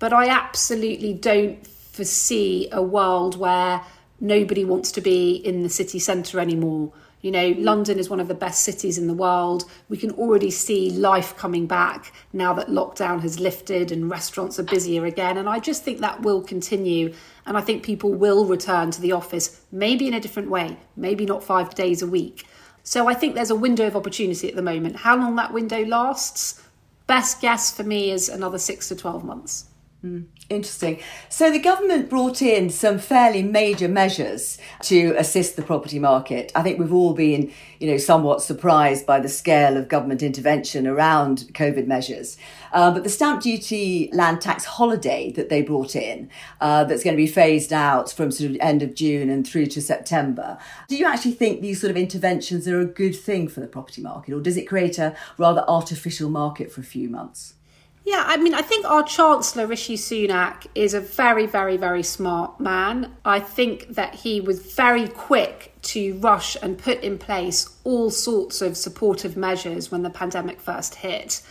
but 0.00 0.12
I 0.12 0.26
absolutely 0.26 1.14
don't 1.14 1.64
foresee 1.68 2.68
a 2.72 2.82
world 2.82 3.36
where 3.36 3.82
nobody 4.18 4.64
wants 4.64 4.90
to 4.92 5.00
be 5.00 5.36
in 5.36 5.62
the 5.62 5.70
city 5.70 6.00
centre 6.00 6.40
anymore. 6.40 6.92
You 7.22 7.30
know, 7.30 7.54
London 7.58 7.98
is 7.98 8.08
one 8.08 8.20
of 8.20 8.28
the 8.28 8.34
best 8.34 8.64
cities 8.64 8.96
in 8.96 9.06
the 9.06 9.14
world. 9.14 9.64
We 9.88 9.98
can 9.98 10.10
already 10.12 10.50
see 10.50 10.90
life 10.90 11.36
coming 11.36 11.66
back 11.66 12.12
now 12.32 12.54
that 12.54 12.68
lockdown 12.68 13.20
has 13.20 13.38
lifted 13.38 13.92
and 13.92 14.10
restaurants 14.10 14.58
are 14.58 14.62
busier 14.62 15.04
again. 15.04 15.36
And 15.36 15.48
I 15.48 15.58
just 15.58 15.84
think 15.84 16.00
that 16.00 16.22
will 16.22 16.40
continue. 16.40 17.12
And 17.44 17.58
I 17.58 17.60
think 17.60 17.82
people 17.82 18.12
will 18.12 18.46
return 18.46 18.90
to 18.92 19.00
the 19.00 19.12
office, 19.12 19.60
maybe 19.70 20.08
in 20.08 20.14
a 20.14 20.20
different 20.20 20.48
way, 20.48 20.78
maybe 20.96 21.26
not 21.26 21.44
five 21.44 21.74
days 21.74 22.00
a 22.00 22.06
week. 22.06 22.46
So 22.82 23.06
I 23.06 23.14
think 23.14 23.34
there's 23.34 23.50
a 23.50 23.56
window 23.56 23.86
of 23.86 23.96
opportunity 23.96 24.48
at 24.48 24.56
the 24.56 24.62
moment. 24.62 24.96
How 24.96 25.16
long 25.16 25.36
that 25.36 25.52
window 25.52 25.84
lasts, 25.84 26.62
best 27.06 27.42
guess 27.42 27.70
for 27.70 27.82
me 27.82 28.10
is 28.10 28.28
another 28.28 28.58
six 28.58 28.88
to 28.88 28.96
12 28.96 29.24
months. 29.24 29.66
Mm, 30.04 30.26
interesting. 30.50 31.00
So 31.28 31.50
the 31.50 31.60
government 31.60 32.10
brought 32.10 32.42
in 32.42 32.70
some 32.70 32.98
fairly 32.98 33.42
major 33.42 33.88
measures 33.88 34.58
to 34.82 35.14
assist 35.16 35.56
the 35.56 35.62
property 35.62 35.98
market. 35.98 36.50
I 36.54 36.62
think 36.62 36.78
we've 36.78 36.92
all 36.92 37.14
been, 37.14 37.52
you 37.78 37.90
know, 37.90 37.96
somewhat 37.96 38.42
surprised 38.42 39.06
by 39.06 39.20
the 39.20 39.28
scale 39.28 39.76
of 39.76 39.88
government 39.88 40.22
intervention 40.22 40.86
around 40.86 41.50
COVID 41.54 41.86
measures. 41.86 42.36
Uh, 42.72 42.90
but 42.90 43.04
the 43.04 43.08
stamp 43.08 43.42
duty 43.42 44.10
land 44.12 44.40
tax 44.40 44.64
holiday 44.64 45.30
that 45.32 45.48
they 45.48 45.62
brought 45.62 45.94
in, 45.94 46.28
uh, 46.60 46.84
that's 46.84 47.04
going 47.04 47.14
to 47.14 47.22
be 47.22 47.28
phased 47.28 47.72
out 47.72 48.10
from 48.10 48.30
sort 48.30 48.50
of 48.50 48.56
end 48.60 48.82
of 48.82 48.94
June 48.94 49.30
and 49.30 49.46
through 49.46 49.66
to 49.66 49.80
September. 49.80 50.58
Do 50.88 50.96
you 50.96 51.06
actually 51.06 51.32
think 51.32 51.60
these 51.60 51.80
sort 51.80 51.92
of 51.92 51.96
interventions 51.96 52.66
are 52.66 52.80
a 52.80 52.84
good 52.84 53.14
thing 53.14 53.48
for 53.48 53.60
the 53.60 53.68
property 53.68 54.02
market, 54.02 54.34
or 54.34 54.40
does 54.40 54.56
it 54.56 54.66
create 54.66 54.98
a 54.98 55.16
rather 55.38 55.64
artificial 55.68 56.28
market 56.28 56.72
for 56.72 56.80
a 56.80 56.84
few 56.84 57.08
months? 57.08 57.54
Yeah, 58.04 58.24
I 58.26 58.38
mean, 58.38 58.54
I 58.54 58.62
think 58.62 58.86
our 58.86 59.02
Chancellor, 59.02 59.66
Rishi 59.66 59.96
Sunak, 59.96 60.66
is 60.74 60.94
a 60.94 61.00
very, 61.00 61.46
very, 61.46 61.76
very 61.76 62.02
smart 62.02 62.58
man. 62.58 63.14
I 63.24 63.40
think 63.40 63.88
that 63.94 64.14
he 64.14 64.40
was 64.40 64.74
very 64.74 65.06
quick 65.06 65.74
to 65.82 66.14
rush 66.18 66.56
and 66.62 66.78
put 66.78 67.02
in 67.02 67.18
place 67.18 67.68
all 67.84 68.10
sorts 68.10 68.62
of 68.62 68.76
supportive 68.76 69.36
measures 69.36 69.90
when 69.90 70.02
the 70.02 70.10
pandemic 70.10 70.60
first 70.60 70.96
hit. 70.96 71.42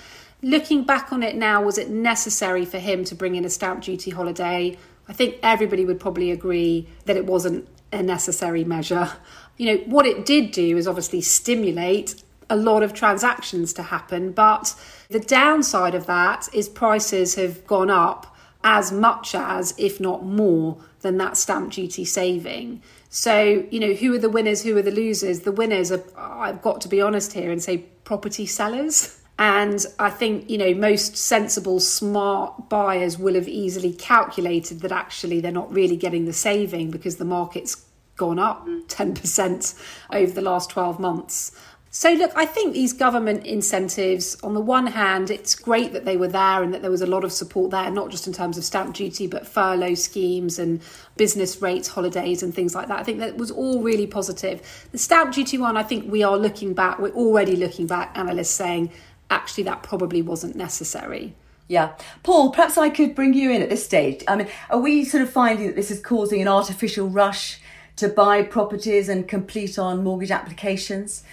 Looking 0.42 0.86
back 0.86 1.12
on 1.12 1.22
it 1.22 1.36
now, 1.36 1.62
was 1.62 1.78
it 1.78 1.90
necessary 1.90 2.66
for 2.66 2.80
him 2.80 3.04
to 3.06 3.16
bring 3.16 3.36
in 3.36 3.46
a 3.46 3.50
stamp 3.50 3.84
duty 3.84 4.12
holiday? 4.12 4.78
I 5.08 5.14
think 5.14 5.36
everybody 5.44 5.86
would 5.86 6.00
probably 6.00 6.32
agree 6.32 6.88
that 7.06 7.18
it 7.18 7.26
wasn't 7.26 7.68
a 7.92 8.02
necessary 8.02 8.64
measure. 8.64 9.12
You 9.58 9.66
know, 9.66 9.84
what 9.86 10.06
it 10.06 10.26
did 10.26 10.52
do 10.52 10.78
is 10.78 10.88
obviously 10.88 11.22
stimulate 11.22 12.24
a 12.50 12.56
lot 12.56 12.84
of 12.84 12.94
transactions 12.94 13.74
to 13.74 13.84
happen, 13.84 14.32
but 14.32 14.76
the 15.10 15.20
downside 15.20 15.96
of 15.96 16.06
that 16.08 16.50
is 16.54 16.68
prices 16.70 17.36
have 17.36 17.66
gone 17.68 17.90
up 17.90 18.36
as 18.64 18.92
much 18.92 19.36
as, 19.36 19.74
if 19.78 20.00
not 20.00 20.26
more, 20.26 20.78
than 21.02 21.18
that 21.18 21.38
stamp 21.38 21.72
duty 21.72 22.04
saving. 22.04 22.82
So, 23.10 23.66
you 23.72 23.80
know, 23.80 23.94
who 23.94 24.14
are 24.14 24.20
the 24.20 24.30
winners, 24.30 24.64
who 24.64 24.78
are 24.78 24.82
the 24.82 24.92
losers? 24.92 25.42
The 25.42 25.52
winners 25.52 25.92
are, 25.92 26.04
I've 26.18 26.62
got 26.62 26.82
to 26.82 26.88
be 26.88 27.02
honest 27.02 27.34
here 27.34 27.52
and 27.52 27.62
say 27.62 27.86
property 28.04 28.46
sellers. 28.46 29.20
And 29.40 29.86
I 29.98 30.10
think, 30.10 30.50
you 30.50 30.58
know, 30.58 30.74
most 30.74 31.16
sensible, 31.16 31.80
smart 31.80 32.68
buyers 32.68 33.18
will 33.18 33.36
have 33.36 33.48
easily 33.48 33.94
calculated 33.94 34.82
that 34.82 34.92
actually 34.92 35.40
they're 35.40 35.52
not 35.52 35.74
really 35.74 35.96
getting 35.96 36.26
the 36.26 36.34
saving 36.34 36.92
because 36.92 37.16
the 37.16 37.26
market's 37.26 37.86
gone 38.18 38.38
up 38.38 38.68
10% 38.68 39.82
over 40.12 40.32
the 40.34 40.42
last 40.42 40.70
12 40.70 41.00
months. 41.00 41.58
So, 41.92 42.12
look, 42.12 42.32
I 42.36 42.46
think 42.46 42.74
these 42.74 42.94
government 42.94 43.48
incentives, 43.48 44.38
on 44.44 44.54
the 44.54 44.62
one 44.62 44.86
hand, 44.86 45.32
it's 45.32 45.56
great 45.56 45.92
that 45.94 46.06
they 46.06 46.18
were 46.18 46.28
there 46.28 46.62
and 46.62 46.72
that 46.72 46.84
there 46.84 46.92
was 46.92 47.02
a 47.02 47.08
lot 47.08 47.24
of 47.24 47.32
support 47.32 47.72
there, 47.72 47.90
not 47.90 48.12
just 48.12 48.28
in 48.28 48.34
terms 48.34 48.60
of 48.60 48.64
stamp 48.64 48.94
duty, 48.94 49.26
but 49.26 49.48
furlough 49.48 49.96
schemes 49.96 50.60
and 50.60 50.82
business 51.18 51.64
rates, 51.64 51.88
holidays, 51.88 52.44
and 52.44 52.54
things 52.54 52.76
like 52.76 52.90
that. 52.90 53.00
I 53.00 53.04
think 53.04 53.18
that 53.20 53.38
was 53.38 53.50
all 53.50 53.82
really 53.82 54.06
positive. 54.06 54.62
The 54.92 55.00
stamp 55.00 55.34
duty 55.34 55.58
one, 55.58 55.78
I 55.78 55.84
think 55.84 56.12
we 56.12 56.22
are 56.22 56.38
looking 56.38 56.76
back, 56.76 57.00
we're 57.00 57.10
already 57.10 57.56
looking 57.56 57.88
back, 57.88 58.16
analysts 58.16 58.52
saying 58.52 58.92
actually 59.32 59.64
that 59.64 59.82
probably 59.82 60.22
wasn't 60.22 60.56
necessary. 60.56 61.34
Yeah. 61.68 61.94
Paul, 62.22 62.52
perhaps 62.52 62.78
I 62.78 62.90
could 62.90 63.16
bring 63.16 63.34
you 63.34 63.50
in 63.50 63.64
at 63.64 63.70
this 63.70 63.84
stage. 63.84 64.24
I 64.28 64.36
mean, 64.36 64.48
are 64.70 64.80
we 64.80 65.06
sort 65.06 65.24
of 65.24 65.32
finding 65.32 65.66
that 65.68 65.76
this 65.76 65.90
is 65.90 66.02
causing 66.02 66.40
an 66.40 66.48
artificial 66.48 67.10
rush 67.10 67.60
to 67.96 68.10
buy 68.10 68.44
properties 68.44 69.10
and 69.10 69.28
complete 69.28 69.80
on 69.80 70.04
mortgage 70.04 70.32
applications? 70.32 71.24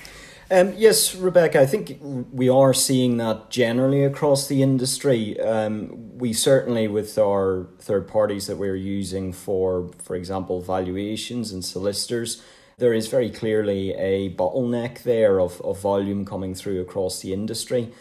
Um, 0.48 0.74
yes, 0.76 1.16
Rebecca, 1.16 1.60
I 1.60 1.66
think 1.66 1.98
we 2.00 2.48
are 2.48 2.72
seeing 2.72 3.16
that 3.16 3.50
generally 3.50 4.04
across 4.04 4.46
the 4.46 4.62
industry. 4.62 5.40
Um, 5.40 6.16
we 6.16 6.32
certainly, 6.32 6.86
with 6.86 7.18
our 7.18 7.66
third 7.80 8.06
parties 8.06 8.46
that 8.46 8.56
we're 8.56 8.76
using 8.76 9.32
for, 9.32 9.90
for 9.98 10.14
example, 10.14 10.60
valuations 10.60 11.50
and 11.50 11.64
solicitors, 11.64 12.42
there 12.78 12.94
is 12.94 13.08
very 13.08 13.28
clearly 13.28 13.92
a 13.94 14.30
bottleneck 14.34 15.02
there 15.02 15.40
of, 15.40 15.60
of 15.62 15.80
volume 15.80 16.24
coming 16.24 16.54
through 16.54 16.80
across 16.80 17.20
the 17.20 17.32
industry. 17.32 17.92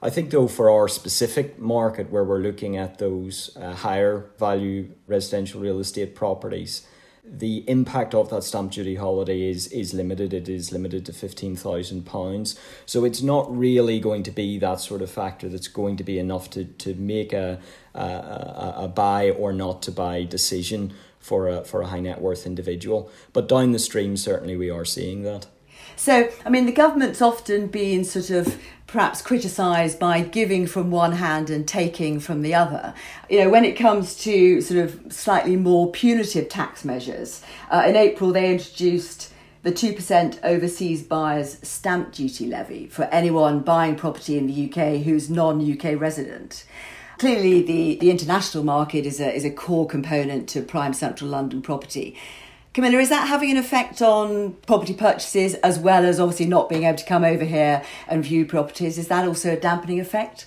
I 0.00 0.08
think, 0.08 0.30
though, 0.30 0.48
for 0.48 0.70
our 0.70 0.88
specific 0.88 1.58
market 1.58 2.10
where 2.10 2.24
we're 2.24 2.38
looking 2.38 2.78
at 2.78 2.98
those 2.98 3.54
uh, 3.60 3.74
higher 3.74 4.30
value 4.38 4.88
residential 5.06 5.60
real 5.60 5.78
estate 5.78 6.14
properties, 6.14 6.86
the 7.24 7.64
impact 7.68 8.14
of 8.14 8.30
that 8.30 8.42
stamp 8.42 8.72
duty 8.72 8.96
holiday 8.96 9.48
is 9.48 9.68
is 9.68 9.94
limited. 9.94 10.34
It 10.34 10.48
is 10.48 10.72
limited 10.72 11.06
to 11.06 11.12
fifteen 11.12 11.54
thousand 11.54 12.04
pounds. 12.04 12.58
So 12.84 13.04
it's 13.04 13.22
not 13.22 13.56
really 13.56 14.00
going 14.00 14.24
to 14.24 14.32
be 14.32 14.58
that 14.58 14.80
sort 14.80 15.02
of 15.02 15.10
factor 15.10 15.48
that's 15.48 15.68
going 15.68 15.96
to 15.98 16.04
be 16.04 16.18
enough 16.18 16.50
to 16.50 16.64
to 16.64 16.94
make 16.94 17.32
a 17.32 17.60
a, 17.94 18.74
a 18.78 18.88
buy 18.88 19.30
or 19.30 19.52
not 19.52 19.82
to 19.82 19.92
buy 19.92 20.24
decision 20.24 20.94
for 21.20 21.48
a 21.48 21.64
for 21.64 21.82
a 21.82 21.86
high 21.86 22.00
net 22.00 22.20
worth 22.20 22.44
individual. 22.44 23.10
But 23.32 23.48
down 23.48 23.70
the 23.70 23.78
stream, 23.78 24.16
certainly 24.16 24.56
we 24.56 24.70
are 24.70 24.84
seeing 24.84 25.22
that. 25.22 25.46
So, 25.96 26.28
I 26.44 26.50
mean, 26.50 26.66
the 26.66 26.72
government's 26.72 27.22
often 27.22 27.68
been 27.68 28.04
sort 28.04 28.30
of 28.30 28.58
perhaps 28.86 29.22
criticised 29.22 29.98
by 29.98 30.20
giving 30.20 30.66
from 30.66 30.90
one 30.90 31.12
hand 31.12 31.48
and 31.48 31.66
taking 31.66 32.20
from 32.20 32.42
the 32.42 32.54
other. 32.54 32.92
You 33.30 33.40
know, 33.40 33.50
when 33.50 33.64
it 33.64 33.72
comes 33.72 34.16
to 34.18 34.60
sort 34.60 34.80
of 34.80 35.12
slightly 35.12 35.56
more 35.56 35.90
punitive 35.90 36.48
tax 36.48 36.84
measures, 36.84 37.42
uh, 37.70 37.84
in 37.86 37.96
April 37.96 38.32
they 38.32 38.52
introduced 38.52 39.32
the 39.62 39.72
2% 39.72 40.38
overseas 40.42 41.02
buyers 41.02 41.58
stamp 41.62 42.12
duty 42.12 42.46
levy 42.46 42.86
for 42.88 43.04
anyone 43.04 43.60
buying 43.60 43.94
property 43.94 44.36
in 44.36 44.46
the 44.46 44.68
UK 44.68 45.02
who's 45.02 45.30
non 45.30 45.60
UK 45.60 45.98
resident. 45.98 46.64
Clearly, 47.18 47.62
the, 47.62 47.96
the 47.96 48.10
international 48.10 48.64
market 48.64 49.06
is 49.06 49.20
a, 49.20 49.32
is 49.32 49.44
a 49.44 49.50
core 49.50 49.86
component 49.86 50.48
to 50.50 50.60
prime 50.60 50.92
central 50.92 51.30
London 51.30 51.62
property. 51.62 52.16
Camilla, 52.74 52.98
is 52.98 53.10
that 53.10 53.28
having 53.28 53.50
an 53.50 53.58
effect 53.58 54.00
on 54.00 54.54
property 54.66 54.94
purchases 54.94 55.54
as 55.56 55.78
well 55.78 56.06
as 56.06 56.18
obviously 56.18 56.46
not 56.46 56.70
being 56.70 56.84
able 56.84 56.96
to 56.96 57.04
come 57.04 57.22
over 57.22 57.44
here 57.44 57.82
and 58.08 58.24
view 58.24 58.46
properties? 58.46 58.96
Is 58.96 59.08
that 59.08 59.28
also 59.28 59.52
a 59.52 59.56
dampening 59.56 60.00
effect? 60.00 60.46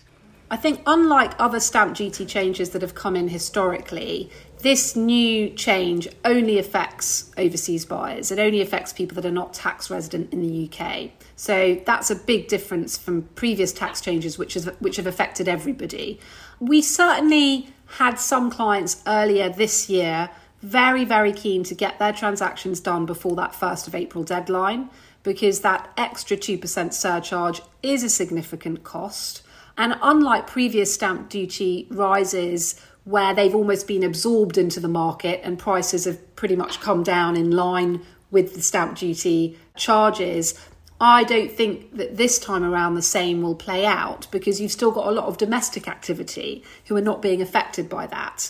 I 0.50 0.58
think, 0.58 0.82
unlike 0.88 1.34
other 1.40 1.60
stamp 1.60 1.96
duty 1.96 2.26
changes 2.26 2.72
that 2.72 2.82
have 2.82 2.96
come 2.96 3.16
in 3.16 3.28
historically, 3.28 4.32
this 4.60 4.96
new 4.96 5.50
change 5.52 6.08
only 6.24 6.58
affects 6.58 7.32
overseas 7.38 7.86
buyers. 7.86 8.32
It 8.32 8.40
only 8.40 8.62
affects 8.62 8.94
people 8.94 9.16
that 9.16 9.28
are 9.28 9.32
not 9.32 9.54
tax 9.54 9.92
resident 9.92 10.34
in 10.34 10.42
the 10.42 10.70
UK. 10.70 11.12
So 11.36 11.82
that's 11.86 12.10
a 12.10 12.16
big 12.16 12.48
difference 12.48 12.98
from 12.98 13.24
previous 13.36 13.72
tax 13.72 14.02
changes, 14.02 14.38
which, 14.40 14.56
is, 14.56 14.66
which 14.80 14.96
have 14.98 15.08
affected 15.08 15.48
everybody. 15.48 16.20
We 16.60 16.82
certainly 16.82 17.70
had 17.86 18.20
some 18.20 18.50
clients 18.50 19.04
earlier 19.06 19.50
this 19.50 19.90
year 19.90 20.30
very, 20.66 21.06
very 21.06 21.32
keen 21.32 21.64
to 21.64 21.76
get 21.76 22.00
their 22.00 22.12
transactions 22.12 22.80
done 22.80 23.06
before 23.06 23.36
that 23.36 23.54
1st 23.54 23.88
of 23.88 23.96
April 23.96 24.24
deadline 24.24 24.90
because 25.22 25.62
that 25.62 25.92
extra 25.96 26.36
2% 26.36 26.94
surcharge 26.94 27.62
is 27.84 28.04
a 28.04 28.10
significant 28.10 28.84
cost. 28.84 29.44
And 29.78 29.96
unlike 30.02 30.48
previous 30.48 30.94
stamp 30.94 31.30
duty 31.30 31.88
rises, 31.92 32.80
where 33.04 33.36
they've 33.36 33.54
almost 33.54 33.88
been 33.88 34.04
absorbed 34.04 34.58
into 34.58 34.80
the 34.80 34.88
market 34.88 35.40
and 35.44 35.60
prices 35.60 36.06
have 36.06 36.36
pretty 36.36 36.56
much 36.56 36.82
come 36.82 37.04
down 37.04 37.38
in 37.38 37.52
line 37.52 38.02
with 38.32 38.56
the 38.56 38.62
stamp 38.62 38.98
duty 38.98 39.60
charges, 39.76 40.60
I 41.00 41.24
don't 41.24 41.52
think 41.52 41.96
that 41.98 42.18
this 42.18 42.40
time 42.40 42.64
around 42.64 42.96
the 42.96 43.04
same 43.04 43.44
will 43.44 43.56
play 43.56 43.86
out 43.86 44.28
because 44.32 44.60
you've 44.60 44.72
still 44.72 44.92
got 44.92 45.06
a 45.06 45.12
lot 45.12 45.26
of 45.26 45.38
domestic 45.38 45.88
activity 45.88 46.64
who 46.86 46.96
are 46.96 47.02
not 47.02 47.22
being 47.22 47.42
affected 47.42 47.88
by 47.88 48.08
that. 48.08 48.50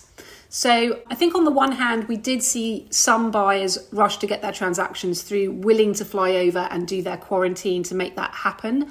So 0.55 1.01
I 1.07 1.15
think 1.15 1.35
on 1.35 1.43
the 1.43 1.51
one 1.51 1.73
hand, 1.73 2.07
we 2.07 2.15
did 2.15 2.41
see 2.41 2.87
some 2.89 3.29
buyers 3.29 3.77
rush 3.91 4.19
to 4.19 4.25
get 4.25 4.41
their 4.41 4.53
transactions 4.53 5.21
through, 5.21 5.51
willing 5.51 5.93
to 5.95 6.05
fly 6.05 6.31
over 6.35 6.69
and 6.71 6.87
do 6.87 7.01
their 7.01 7.17
quarantine 7.17 7.83
to 7.83 7.93
make 7.93 8.15
that 8.15 8.33
happen. 8.33 8.89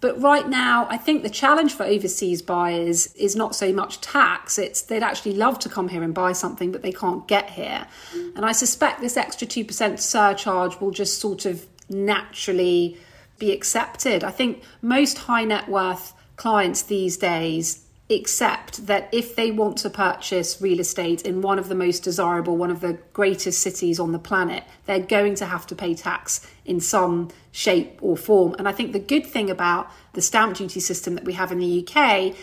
But 0.00 0.20
right 0.20 0.48
now, 0.48 0.88
I 0.90 0.96
think 0.96 1.22
the 1.22 1.30
challenge 1.30 1.72
for 1.72 1.84
overseas 1.84 2.42
buyers 2.42 3.14
is 3.14 3.36
not 3.36 3.54
so 3.54 3.72
much 3.72 4.00
tax, 4.00 4.58
it's 4.58 4.82
they'd 4.82 5.04
actually 5.04 5.34
love 5.34 5.60
to 5.60 5.68
come 5.68 5.86
here 5.86 6.02
and 6.02 6.12
buy 6.12 6.32
something, 6.32 6.72
but 6.72 6.82
they 6.82 6.90
can't 6.90 7.28
get 7.28 7.48
here. 7.48 7.86
And 8.34 8.44
I 8.44 8.50
suspect 8.50 9.00
this 9.00 9.16
extra 9.16 9.46
2% 9.46 10.00
surcharge 10.00 10.80
will 10.80 10.90
just 10.90 11.20
sort 11.20 11.46
of 11.46 11.64
naturally 11.88 12.98
be 13.38 13.52
accepted. 13.52 14.24
I 14.24 14.32
think 14.32 14.64
most 14.82 15.18
high 15.18 15.44
net 15.44 15.68
worth 15.68 16.12
clients 16.34 16.82
these 16.82 17.16
days 17.16 17.83
except 18.08 18.86
that 18.86 19.08
if 19.12 19.34
they 19.34 19.50
want 19.50 19.78
to 19.78 19.88
purchase 19.88 20.60
real 20.60 20.78
estate 20.78 21.22
in 21.22 21.40
one 21.40 21.58
of 21.58 21.68
the 21.68 21.74
most 21.74 22.00
desirable, 22.00 22.56
one 22.56 22.70
of 22.70 22.80
the 22.80 22.98
greatest 23.14 23.60
cities 23.60 23.98
on 23.98 24.12
the 24.12 24.18
planet, 24.18 24.62
they're 24.84 25.00
going 25.00 25.34
to 25.34 25.46
have 25.46 25.66
to 25.66 25.74
pay 25.74 25.94
tax 25.94 26.46
in 26.66 26.80
some 26.80 27.30
shape 27.50 27.98
or 28.02 28.16
form. 28.16 28.54
And 28.58 28.68
I 28.68 28.72
think 28.72 28.92
the 28.92 28.98
good 28.98 29.26
thing 29.26 29.48
about 29.50 29.90
the 30.12 30.20
stamp 30.20 30.56
duty 30.56 30.80
system 30.80 31.14
that 31.14 31.24
we 31.24 31.32
have 31.32 31.50
in 31.50 31.58
the 31.58 31.86
UK 31.86 32.34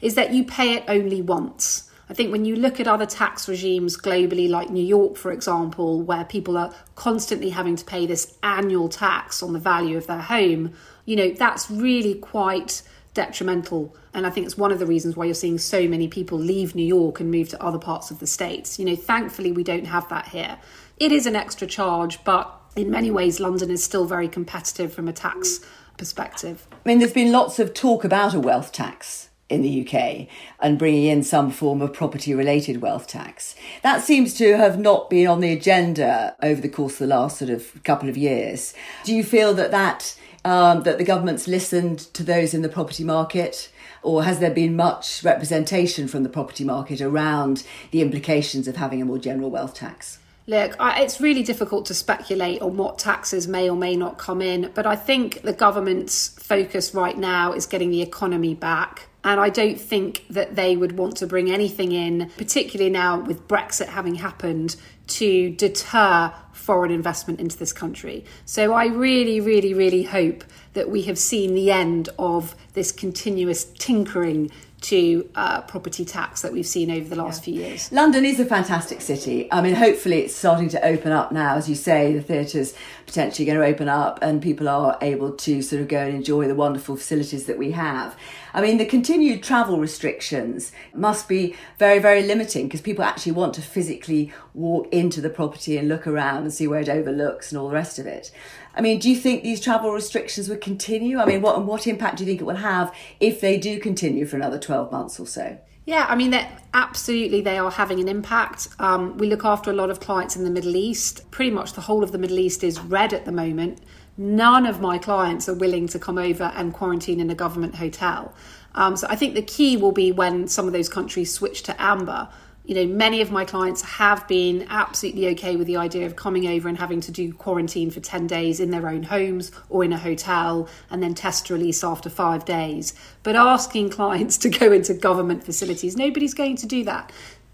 is 0.00 0.14
that 0.14 0.32
you 0.32 0.44
pay 0.44 0.74
it 0.74 0.84
only 0.86 1.20
once. 1.20 1.90
I 2.10 2.14
think 2.14 2.32
when 2.32 2.44
you 2.44 2.56
look 2.56 2.80
at 2.80 2.86
other 2.86 3.04
tax 3.04 3.48
regimes 3.48 3.96
globally, 3.96 4.48
like 4.48 4.70
New 4.70 4.84
York, 4.84 5.16
for 5.16 5.30
example, 5.30 6.00
where 6.00 6.24
people 6.24 6.56
are 6.56 6.72
constantly 6.94 7.50
having 7.50 7.76
to 7.76 7.84
pay 7.84 8.06
this 8.06 8.38
annual 8.42 8.88
tax 8.88 9.42
on 9.42 9.52
the 9.52 9.58
value 9.58 9.98
of 9.98 10.06
their 10.06 10.20
home, 10.20 10.72
you 11.04 11.16
know, 11.16 11.30
that's 11.30 11.70
really 11.70 12.14
quite 12.14 12.82
detrimental. 13.18 13.96
And 14.14 14.24
I 14.24 14.30
think 14.30 14.46
it's 14.46 14.56
one 14.56 14.70
of 14.70 14.78
the 14.78 14.86
reasons 14.86 15.16
why 15.16 15.24
you're 15.24 15.34
seeing 15.34 15.58
so 15.58 15.88
many 15.88 16.06
people 16.06 16.38
leave 16.38 16.76
New 16.76 16.86
York 16.86 17.18
and 17.18 17.32
move 17.32 17.48
to 17.48 17.60
other 17.60 17.76
parts 17.76 18.12
of 18.12 18.20
the 18.20 18.28
States. 18.28 18.78
You 18.78 18.84
know, 18.84 18.94
thankfully, 18.94 19.50
we 19.50 19.64
don't 19.64 19.86
have 19.86 20.08
that 20.08 20.28
here. 20.28 20.56
It 20.98 21.10
is 21.10 21.26
an 21.26 21.34
extra 21.34 21.66
charge, 21.66 22.22
but 22.22 22.48
in 22.76 22.92
many 22.92 23.10
ways, 23.10 23.40
London 23.40 23.72
is 23.72 23.82
still 23.82 24.04
very 24.04 24.28
competitive 24.28 24.92
from 24.92 25.08
a 25.08 25.12
tax 25.12 25.58
perspective. 25.96 26.68
I 26.70 26.76
mean, 26.88 27.00
there's 27.00 27.12
been 27.12 27.32
lots 27.32 27.58
of 27.58 27.74
talk 27.74 28.04
about 28.04 28.34
a 28.34 28.40
wealth 28.40 28.70
tax 28.70 29.30
in 29.48 29.62
the 29.62 29.84
UK 29.84 30.28
and 30.60 30.78
bringing 30.78 31.06
in 31.06 31.24
some 31.24 31.50
form 31.50 31.82
of 31.82 31.92
property 31.92 32.34
related 32.34 32.80
wealth 32.80 33.08
tax. 33.08 33.56
That 33.82 34.04
seems 34.04 34.32
to 34.34 34.56
have 34.56 34.78
not 34.78 35.10
been 35.10 35.26
on 35.26 35.40
the 35.40 35.52
agenda 35.52 36.36
over 36.40 36.60
the 36.60 36.68
course 36.68 36.92
of 36.92 36.98
the 37.00 37.06
last 37.08 37.38
sort 37.38 37.50
of 37.50 37.82
couple 37.82 38.08
of 38.08 38.16
years. 38.16 38.74
Do 39.02 39.12
you 39.12 39.24
feel 39.24 39.54
that 39.54 39.72
that 39.72 40.16
um, 40.44 40.82
that 40.82 40.98
the 40.98 41.04
government's 41.04 41.48
listened 41.48 41.98
to 42.14 42.22
those 42.22 42.54
in 42.54 42.62
the 42.62 42.68
property 42.68 43.04
market? 43.04 43.70
Or 44.02 44.24
has 44.24 44.38
there 44.38 44.50
been 44.50 44.76
much 44.76 45.24
representation 45.24 46.08
from 46.08 46.22
the 46.22 46.28
property 46.28 46.64
market 46.64 47.00
around 47.00 47.64
the 47.90 48.00
implications 48.00 48.68
of 48.68 48.76
having 48.76 49.02
a 49.02 49.04
more 49.04 49.18
general 49.18 49.50
wealth 49.50 49.74
tax? 49.74 50.18
Look, 50.46 50.76
I, 50.80 51.02
it's 51.02 51.20
really 51.20 51.42
difficult 51.42 51.84
to 51.86 51.94
speculate 51.94 52.62
on 52.62 52.78
what 52.78 52.98
taxes 52.98 53.46
may 53.46 53.68
or 53.68 53.76
may 53.76 53.96
not 53.96 54.16
come 54.16 54.40
in, 54.40 54.70
but 54.74 54.86
I 54.86 54.96
think 54.96 55.42
the 55.42 55.52
government's 55.52 56.28
focus 56.28 56.94
right 56.94 57.18
now 57.18 57.52
is 57.52 57.66
getting 57.66 57.90
the 57.90 58.00
economy 58.00 58.54
back. 58.54 59.07
And 59.28 59.38
I 59.38 59.50
don't 59.50 59.78
think 59.78 60.24
that 60.30 60.56
they 60.56 60.74
would 60.74 60.96
want 60.96 61.18
to 61.18 61.26
bring 61.26 61.50
anything 61.50 61.92
in, 61.92 62.30
particularly 62.38 62.90
now 62.90 63.20
with 63.20 63.46
Brexit 63.46 63.88
having 63.88 64.14
happened, 64.14 64.76
to 65.08 65.50
deter 65.50 66.32
foreign 66.54 66.90
investment 66.90 67.38
into 67.38 67.58
this 67.58 67.70
country. 67.70 68.24
So 68.46 68.72
I 68.72 68.86
really, 68.86 69.42
really, 69.42 69.74
really 69.74 70.02
hope 70.02 70.44
that 70.74 70.90
we 70.90 71.02
have 71.02 71.18
seen 71.18 71.54
the 71.54 71.70
end 71.70 72.08
of 72.18 72.54
this 72.74 72.92
continuous 72.92 73.64
tinkering 73.64 74.50
to 74.80 75.28
uh, 75.34 75.60
property 75.62 76.04
tax 76.04 76.42
that 76.42 76.52
we've 76.52 76.66
seen 76.66 76.90
over 76.90 77.08
the 77.08 77.16
last 77.16 77.40
yeah. 77.40 77.44
few 77.44 77.54
years. 77.54 77.90
London 77.90 78.24
is 78.24 78.38
a 78.38 78.44
fantastic 78.44 79.00
city. 79.00 79.48
I 79.50 79.60
mean, 79.60 79.74
hopefully 79.74 80.20
it's 80.20 80.34
starting 80.34 80.68
to 80.70 80.84
open 80.84 81.10
up 81.10 81.32
now. 81.32 81.56
As 81.56 81.68
you 81.68 81.74
say, 81.74 82.12
the 82.12 82.22
theatres 82.22 82.74
potentially 83.06 83.44
going 83.44 83.58
to 83.58 83.64
open 83.64 83.88
up 83.88 84.20
and 84.22 84.40
people 84.40 84.68
are 84.68 84.96
able 85.02 85.32
to 85.32 85.62
sort 85.62 85.82
of 85.82 85.88
go 85.88 85.98
and 85.98 86.14
enjoy 86.14 86.46
the 86.46 86.54
wonderful 86.54 86.96
facilities 86.96 87.46
that 87.46 87.58
we 87.58 87.72
have. 87.72 88.16
I 88.54 88.60
mean, 88.60 88.78
the 88.78 88.86
continued 88.86 89.42
travel 89.42 89.78
restrictions 89.78 90.72
must 90.94 91.28
be 91.28 91.56
very, 91.78 91.98
very 91.98 92.22
limiting 92.22 92.66
because 92.66 92.80
people 92.80 93.04
actually 93.04 93.32
want 93.32 93.54
to 93.54 93.62
physically 93.62 94.32
walk 94.58 94.88
into 94.92 95.20
the 95.20 95.30
property 95.30 95.78
and 95.78 95.88
look 95.88 96.06
around 96.06 96.42
and 96.42 96.52
see 96.52 96.66
where 96.66 96.80
it 96.80 96.88
overlooks 96.88 97.50
and 97.50 97.60
all 97.60 97.68
the 97.68 97.74
rest 97.74 97.98
of 97.98 98.06
it. 98.06 98.32
I 98.74 98.80
mean, 98.80 98.98
do 98.98 99.08
you 99.08 99.16
think 99.16 99.42
these 99.42 99.60
travel 99.60 99.92
restrictions 99.92 100.48
would 100.48 100.60
continue? 100.60 101.18
I 101.18 101.24
mean, 101.24 101.40
what 101.40 101.56
and 101.56 101.66
what 101.66 101.86
impact 101.86 102.18
do 102.18 102.24
you 102.24 102.28
think 102.28 102.40
it 102.40 102.44
will 102.44 102.56
have 102.56 102.94
if 103.20 103.40
they 103.40 103.56
do 103.56 103.78
continue 103.78 104.26
for 104.26 104.36
another 104.36 104.58
12 104.58 104.90
months 104.90 105.18
or 105.18 105.26
so? 105.26 105.58
Yeah, 105.86 106.04
I 106.08 106.16
mean, 106.16 106.38
absolutely 106.74 107.40
they 107.40 107.56
are 107.56 107.70
having 107.70 107.98
an 107.98 108.08
impact. 108.08 108.68
Um, 108.78 109.16
we 109.16 109.28
look 109.28 109.44
after 109.44 109.70
a 109.70 109.74
lot 109.74 109.88
of 109.88 110.00
clients 110.00 110.36
in 110.36 110.44
the 110.44 110.50
Middle 110.50 110.76
East. 110.76 111.30
Pretty 111.30 111.50
much 111.50 111.72
the 111.72 111.80
whole 111.80 112.02
of 112.02 112.12
the 112.12 112.18
Middle 112.18 112.38
East 112.38 112.62
is 112.62 112.78
red 112.80 113.14
at 113.14 113.24
the 113.24 113.32
moment. 113.32 113.80
None 114.18 114.66
of 114.66 114.80
my 114.80 114.98
clients 114.98 115.48
are 115.48 115.54
willing 115.54 115.86
to 115.88 115.98
come 115.98 116.18
over 116.18 116.52
and 116.56 116.74
quarantine 116.74 117.20
in 117.20 117.30
a 117.30 117.34
government 117.34 117.76
hotel. 117.76 118.34
Um, 118.74 118.96
so 118.96 119.06
I 119.08 119.16
think 119.16 119.34
the 119.34 119.42
key 119.42 119.76
will 119.76 119.92
be 119.92 120.12
when 120.12 120.46
some 120.48 120.66
of 120.66 120.72
those 120.72 120.88
countries 120.88 121.32
switch 121.32 121.62
to 121.62 121.82
amber 121.82 122.28
you 122.68 122.74
know, 122.74 122.86
many 122.86 123.22
of 123.22 123.30
my 123.30 123.46
clients 123.46 123.80
have 123.80 124.28
been 124.28 124.66
absolutely 124.68 125.28
okay 125.28 125.56
with 125.56 125.66
the 125.66 125.78
idea 125.78 126.04
of 126.04 126.16
coming 126.16 126.46
over 126.46 126.68
and 126.68 126.76
having 126.76 127.00
to 127.00 127.10
do 127.10 127.32
quarantine 127.32 127.90
for 127.90 128.00
10 128.00 128.26
days 128.26 128.60
in 128.60 128.70
their 128.70 128.90
own 128.90 129.04
homes 129.04 129.50
or 129.70 129.84
in 129.84 129.92
a 129.94 129.96
hotel 129.96 130.68
and 130.90 131.02
then 131.02 131.14
test 131.14 131.48
release 131.48 131.82
after 131.82 132.10
five 132.10 132.44
days. 132.44 132.92
But 133.22 133.36
asking 133.36 133.88
clients 133.98 134.36
to 134.38 134.50
go 134.50 134.70
into 134.70 134.92
government 134.92 135.44
facilities, 135.44 135.96
nobody's 135.96 136.34
going 136.34 136.56
to 136.56 136.66
do 136.66 136.84
that. 136.84 137.10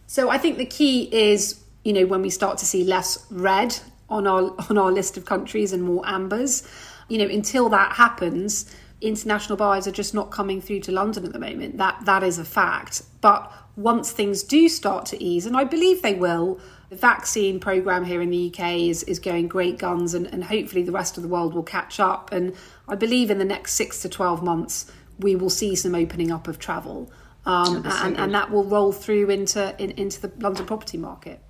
So 0.09 0.31
I 0.31 0.37
think 0.37 0.59
the 0.59 0.66
key 0.66 1.09
is, 1.12 1.61
you 1.85 1.92
know, 1.92 2.07
when 2.07 2.20
we 2.20 2.29
start 2.29 2.59
to 2.59 2.66
see 2.66 2.83
less 2.83 3.24
red 3.31 3.79
on 4.11 4.27
our 4.27 4.53
on 4.68 4.77
our 4.77 4.90
list 4.90 5.16
of 5.16 5.27
countries 5.27 5.72
and 5.72 5.85
more 5.85 6.03
ambers, 6.09 6.68
you 7.09 7.18
know, 7.18 7.33
until 7.33 7.68
that 7.68 7.92
happens, 7.92 8.74
international 9.00 9.57
buyers 9.57 9.87
are 9.87 9.92
just 9.92 10.12
not 10.12 10.33
coming 10.33 10.61
through 10.61 10.81
to 10.81 10.92
London 10.92 11.24
at 11.24 11.33
the 11.33 11.38
moment. 11.38 11.79
That 11.79 12.05
that 12.05 12.24
is 12.24 12.40
a 12.40 12.44
fact. 12.44 13.03
But 13.20 13.53
once 13.76 14.12
things 14.12 14.42
do 14.42 14.68
start 14.68 15.06
to 15.06 15.22
ease, 15.22 15.46
and 15.46 15.56
I 15.56 15.64
believe 15.64 16.02
they 16.02 16.14
will, 16.14 16.60
the 16.90 16.96
vaccine 16.96 17.58
program 17.58 18.04
here 18.04 18.22
in 18.22 18.30
the 18.30 18.52
UK 18.52 18.74
is, 18.74 19.02
is 19.04 19.18
going 19.18 19.48
great 19.48 19.78
guns, 19.78 20.14
and, 20.14 20.26
and 20.26 20.44
hopefully 20.44 20.82
the 20.82 20.92
rest 20.92 21.16
of 21.16 21.22
the 21.22 21.28
world 21.28 21.54
will 21.54 21.62
catch 21.62 21.98
up. 21.98 22.32
And 22.32 22.54
I 22.87 22.94
believe 22.94 23.30
in 23.30 23.38
the 23.38 23.44
next 23.44 23.74
six 23.74 24.00
to 24.02 24.08
12 24.08 24.42
months, 24.42 24.90
we 25.18 25.34
will 25.37 25.50
see 25.50 25.74
some 25.74 25.94
opening 25.94 26.30
up 26.30 26.48
of 26.48 26.58
travel. 26.58 27.10
Um, 27.46 27.84
and, 27.84 28.16
and 28.16 28.34
that 28.34 28.50
will 28.50 28.64
roll 28.64 28.90
through 28.90 29.28
into 29.28 29.74
in, 29.78 29.90
into 29.92 30.20
the 30.20 30.32
London 30.38 30.64
property 30.64 30.96
market. 30.96 31.43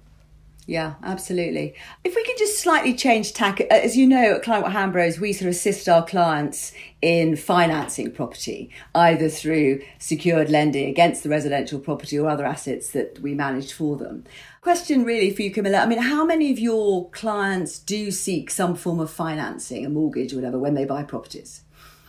Yeah, 0.66 0.94
absolutely. 1.02 1.74
If 2.04 2.14
we 2.14 2.24
can 2.24 2.36
just 2.38 2.58
slightly 2.58 2.94
change 2.94 3.34
tack, 3.34 3.60
uh, 3.60 3.64
as 3.70 3.98
you 3.98 4.06
know, 4.06 4.36
at 4.36 4.42
Kleinwort 4.42 4.72
Hambros, 4.72 5.18
we 5.18 5.34
sort 5.34 5.48
of 5.48 5.54
assist 5.54 5.90
our 5.90 6.04
clients 6.04 6.72
in 7.02 7.36
financing 7.36 8.10
property, 8.10 8.70
either 8.94 9.28
through 9.28 9.82
secured 9.98 10.48
lending 10.48 10.88
against 10.88 11.22
the 11.22 11.28
residential 11.28 11.78
property 11.78 12.18
or 12.18 12.30
other 12.30 12.46
assets 12.46 12.92
that 12.92 13.18
we 13.20 13.34
manage 13.34 13.74
for 13.74 13.98
them. 13.98 14.24
Question 14.62 15.04
really 15.04 15.30
for 15.30 15.42
you, 15.42 15.50
Camilla. 15.50 15.78
I 15.80 15.86
mean, 15.86 16.00
how 16.00 16.24
many 16.24 16.50
of 16.50 16.58
your 16.58 17.10
clients 17.10 17.78
do 17.78 18.10
seek 18.10 18.50
some 18.50 18.74
form 18.74 19.00
of 19.00 19.10
financing, 19.10 19.84
a 19.84 19.90
mortgage 19.90 20.32
or 20.32 20.36
whatever, 20.36 20.58
when 20.58 20.72
they 20.72 20.86
buy 20.86 21.02
properties? 21.02 21.63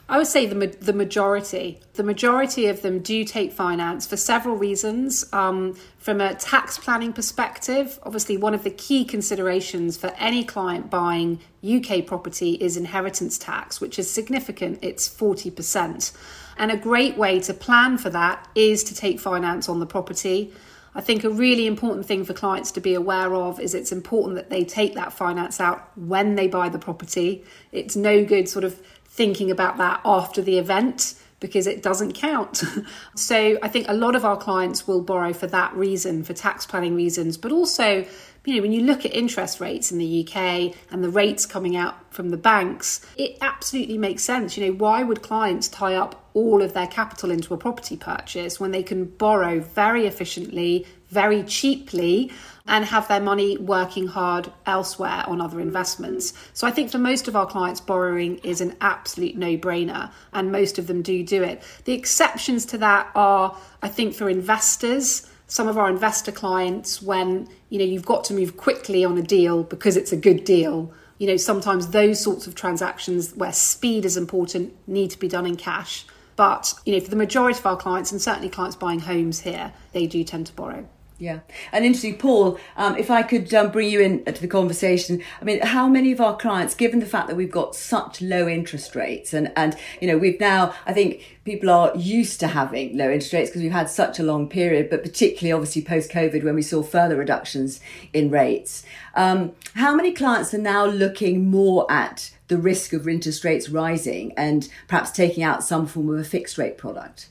I 0.08 0.20
would 0.20 0.28
say 0.28 0.46
the 0.46 0.68
the 0.68 0.94
majority. 0.94 1.80
The 1.94 2.04
majority 2.04 2.68
of 2.68 2.84
them 2.84 3.00
do 3.00 3.24
take 3.24 3.52
finance 3.52 4.06
for 4.06 4.18
several 4.18 4.56
reasons. 4.56 5.26
Um, 5.34 5.76
from 5.98 6.22
a 6.22 6.36
tax 6.36 6.78
planning 6.78 7.12
perspective, 7.12 8.00
obviously, 8.04 8.38
one 8.38 8.54
of 8.54 8.64
the 8.64 8.70
key 8.70 9.04
considerations 9.04 9.98
for 9.98 10.14
any 10.20 10.44
client 10.44 10.92
buying 10.92 11.40
UK 11.68 12.06
property 12.06 12.52
is 12.54 12.78
inheritance 12.78 13.40
tax, 13.40 13.82
which 13.82 13.98
is 13.98 14.12
significant. 14.12 14.78
It's 14.84 15.08
forty 15.08 15.50
percent, 15.50 16.12
and 16.56 16.72
a 16.72 16.78
great 16.78 17.18
way 17.18 17.40
to 17.40 17.54
plan 17.54 17.98
for 17.98 18.12
that 18.12 18.48
is 18.54 18.84
to 18.86 18.96
take 18.96 19.20
finance 19.20 19.68
on 19.68 19.80
the 19.80 19.88
property. 19.88 20.54
I 20.98 21.02
think 21.02 21.26
a 21.26 21.30
really 21.30 21.68
important 21.68 22.06
thing 22.06 22.24
for 22.24 22.34
clients 22.34 22.72
to 22.72 22.80
be 22.80 22.94
aware 22.94 23.36
of 23.36 23.60
is 23.60 23.76
it's 23.76 23.92
important 23.92 24.36
that 24.36 24.50
they 24.50 24.64
take 24.64 24.96
that 24.96 25.12
finance 25.12 25.60
out 25.60 25.92
when 25.98 26.36
they 26.36 26.48
buy 26.48 26.70
the 26.70 26.80
property. 26.80 27.44
It's 27.74 27.98
no 27.98 28.24
good 28.24 28.48
sort 28.48 28.64
of 28.64 28.82
thinking 29.16 29.50
about 29.50 29.78
that 29.78 30.02
after 30.04 30.42
the 30.42 30.58
event 30.58 31.16
because 31.40 31.68
it 31.68 31.82
doesn't 31.82 32.14
count. 32.14 32.64
so 33.16 33.58
I 33.62 33.68
think 33.68 33.88
a 33.88 33.94
lot 33.94 34.16
of 34.16 34.26
our 34.26 34.38
clients 34.38 34.88
will 34.88 35.02
borrow 35.02 35.32
for 35.32 35.48
that 35.48 35.74
reason, 35.76 36.24
for 36.24 36.34
tax 36.34 36.66
planning 36.66 36.96
reasons, 36.96 37.38
but 37.38 37.52
also, 37.52 38.06
you 38.46 38.56
know, 38.56 38.62
when 38.62 38.72
you 38.72 38.82
look 38.82 39.06
at 39.06 39.14
interest 39.14 39.60
rates 39.60 39.92
in 39.92 39.98
the 39.98 40.28
UK 40.28 40.76
and 40.92 41.04
the 41.04 41.10
rates 41.10 41.46
coming 41.46 41.76
out 41.76 42.14
from 42.14 42.30
the 42.30 42.38
banks, 42.38 43.06
it 43.16 43.38
absolutely 43.42 43.98
makes 43.98 44.24
sense. 44.24 44.58
You 44.58 44.68
know, 44.68 44.74
why 44.74 45.04
would 45.04 45.22
clients 45.22 45.68
tie 45.68 45.96
up 45.96 46.30
all 46.34 46.62
of 46.62 46.74
their 46.74 46.88
capital 46.88 47.32
into 47.32 47.54
a 47.54 47.58
property 47.58 47.96
purchase 47.96 48.60
when 48.60 48.72
they 48.72 48.84
can 48.84 49.06
borrow 49.06 49.60
very 49.60 50.08
efficiently, 50.08 50.86
very 51.10 51.44
cheaply? 51.44 52.32
And 52.68 52.86
have 52.86 53.08
their 53.08 53.20
money 53.20 53.58
working 53.58 54.08
hard 54.08 54.52
elsewhere 54.66 55.24
on 55.28 55.40
other 55.40 55.60
investments. 55.60 56.34
So 56.54 56.66
I 56.66 56.72
think 56.72 56.92
for 56.92 56.98
most 56.98 57.28
of 57.28 57.36
our 57.36 57.46
clients, 57.46 57.80
borrowing 57.80 58.38
is 58.40 58.62
an 58.62 58.76
absolute 58.82 59.36
no 59.36 59.58
brainer, 59.58 60.12
and 60.34 60.52
most 60.52 60.80
of 60.80 60.88
them 60.88 61.02
do 61.02 61.24
do 61.24 61.44
it. 61.44 61.62
The 61.86 61.94
exceptions 61.94 62.66
to 62.68 62.78
that 62.80 63.12
are, 63.16 63.56
I 63.82 63.88
think, 63.88 64.16
for 64.16 64.30
investors. 64.30 65.30
Some 65.48 65.68
of 65.68 65.78
our 65.78 65.90
investor 65.90 66.32
clients, 66.32 67.04
when 67.04 67.48
you 67.70 67.78
know 67.78 67.86
you've 67.86 68.06
got 68.06 68.24
to 68.26 68.34
move 68.34 68.58
quickly 68.58 69.06
on 69.06 69.18
a 69.18 69.22
deal 69.22 69.64
because 69.64 69.96
it's 69.96 70.12
a 70.12 70.18
good 70.18 70.44
deal, 70.44 70.92
you 71.20 71.28
know 71.28 71.38
sometimes 71.38 71.90
those 71.90 72.20
sorts 72.20 72.48
of 72.48 72.56
transactions 72.56 73.36
where 73.36 73.54
speed 73.54 74.06
is 74.06 74.18
important 74.18 74.74
need 74.88 75.12
to 75.12 75.20
be 75.20 75.28
done 75.28 75.46
in 75.46 75.56
cash. 75.56 76.06
But 76.36 76.74
you 76.84 76.94
know, 76.94 77.00
for 77.00 77.12
the 77.12 77.16
majority 77.16 77.60
of 77.60 77.66
our 77.68 77.78
clients, 77.78 78.12
and 78.12 78.20
certainly 78.20 78.50
clients 78.50 78.76
buying 78.76 79.00
homes 79.00 79.42
here, 79.42 79.72
they 79.94 80.08
do 80.08 80.24
tend 80.24 80.48
to 80.48 80.54
borrow. 80.54 80.90
Yeah, 81.18 81.40
and 81.72 81.86
interesting, 81.86 82.18
Paul. 82.18 82.60
Um, 82.76 82.98
if 82.98 83.10
I 83.10 83.24
could 83.24 83.54
um, 83.54 83.72
bring 83.72 83.90
you 83.90 84.02
in 84.02 84.26
to 84.26 84.34
the 84.34 84.50
conversation, 84.50 85.24
I 85.40 85.46
mean, 85.46 85.62
how 85.62 85.88
many 85.88 86.12
of 86.12 86.20
our 86.20 86.36
clients, 86.36 86.76
given 86.76 87.00
the 87.00 87.06
fact 87.06 87.30
that 87.30 87.38
we've 87.38 87.52
got 87.52 87.74
such 87.74 88.22
low 88.22 88.50
interest 88.50 88.96
rates, 88.98 89.34
and 89.34 89.50
and 89.56 89.78
you 90.02 90.10
know, 90.10 90.18
we've 90.18 90.40
now, 90.42 90.74
I 90.86 90.92
think 90.92 91.38
people 91.46 91.70
are 91.70 91.96
used 91.96 92.42
to 92.42 92.48
having 92.48 92.98
low 92.98 93.06
interest 93.06 93.32
rates 93.32 93.50
because 93.50 93.62
we've 93.62 93.72
had 93.72 93.90
such 93.90 94.20
a 94.20 94.24
long 94.24 94.50
period, 94.50 94.90
but 94.90 95.04
particularly 95.04 95.54
obviously 95.54 95.82
post 95.84 96.12
COVID 96.12 96.44
when 96.44 96.56
we 96.56 96.62
saw 96.62 96.84
further 96.84 97.16
reductions 97.16 97.80
in 98.12 98.30
rates. 98.30 98.84
Um, 99.16 99.54
how 99.76 99.96
many 99.96 100.12
clients 100.12 100.54
are 100.54 100.58
now 100.60 100.86
looking 100.86 101.50
more 101.50 101.90
at 101.90 102.32
the 102.50 102.58
risk 102.58 102.92
of 102.92 103.08
interest 103.08 103.46
rates 103.46 103.70
rising 103.70 104.34
and 104.36 104.68
perhaps 104.90 105.12
taking 105.12 105.44
out 105.44 105.64
some 105.64 105.88
form 105.88 106.10
of 106.10 106.20
a 106.20 106.26
fixed 106.26 106.58
rate 106.58 106.78
product? 106.78 107.30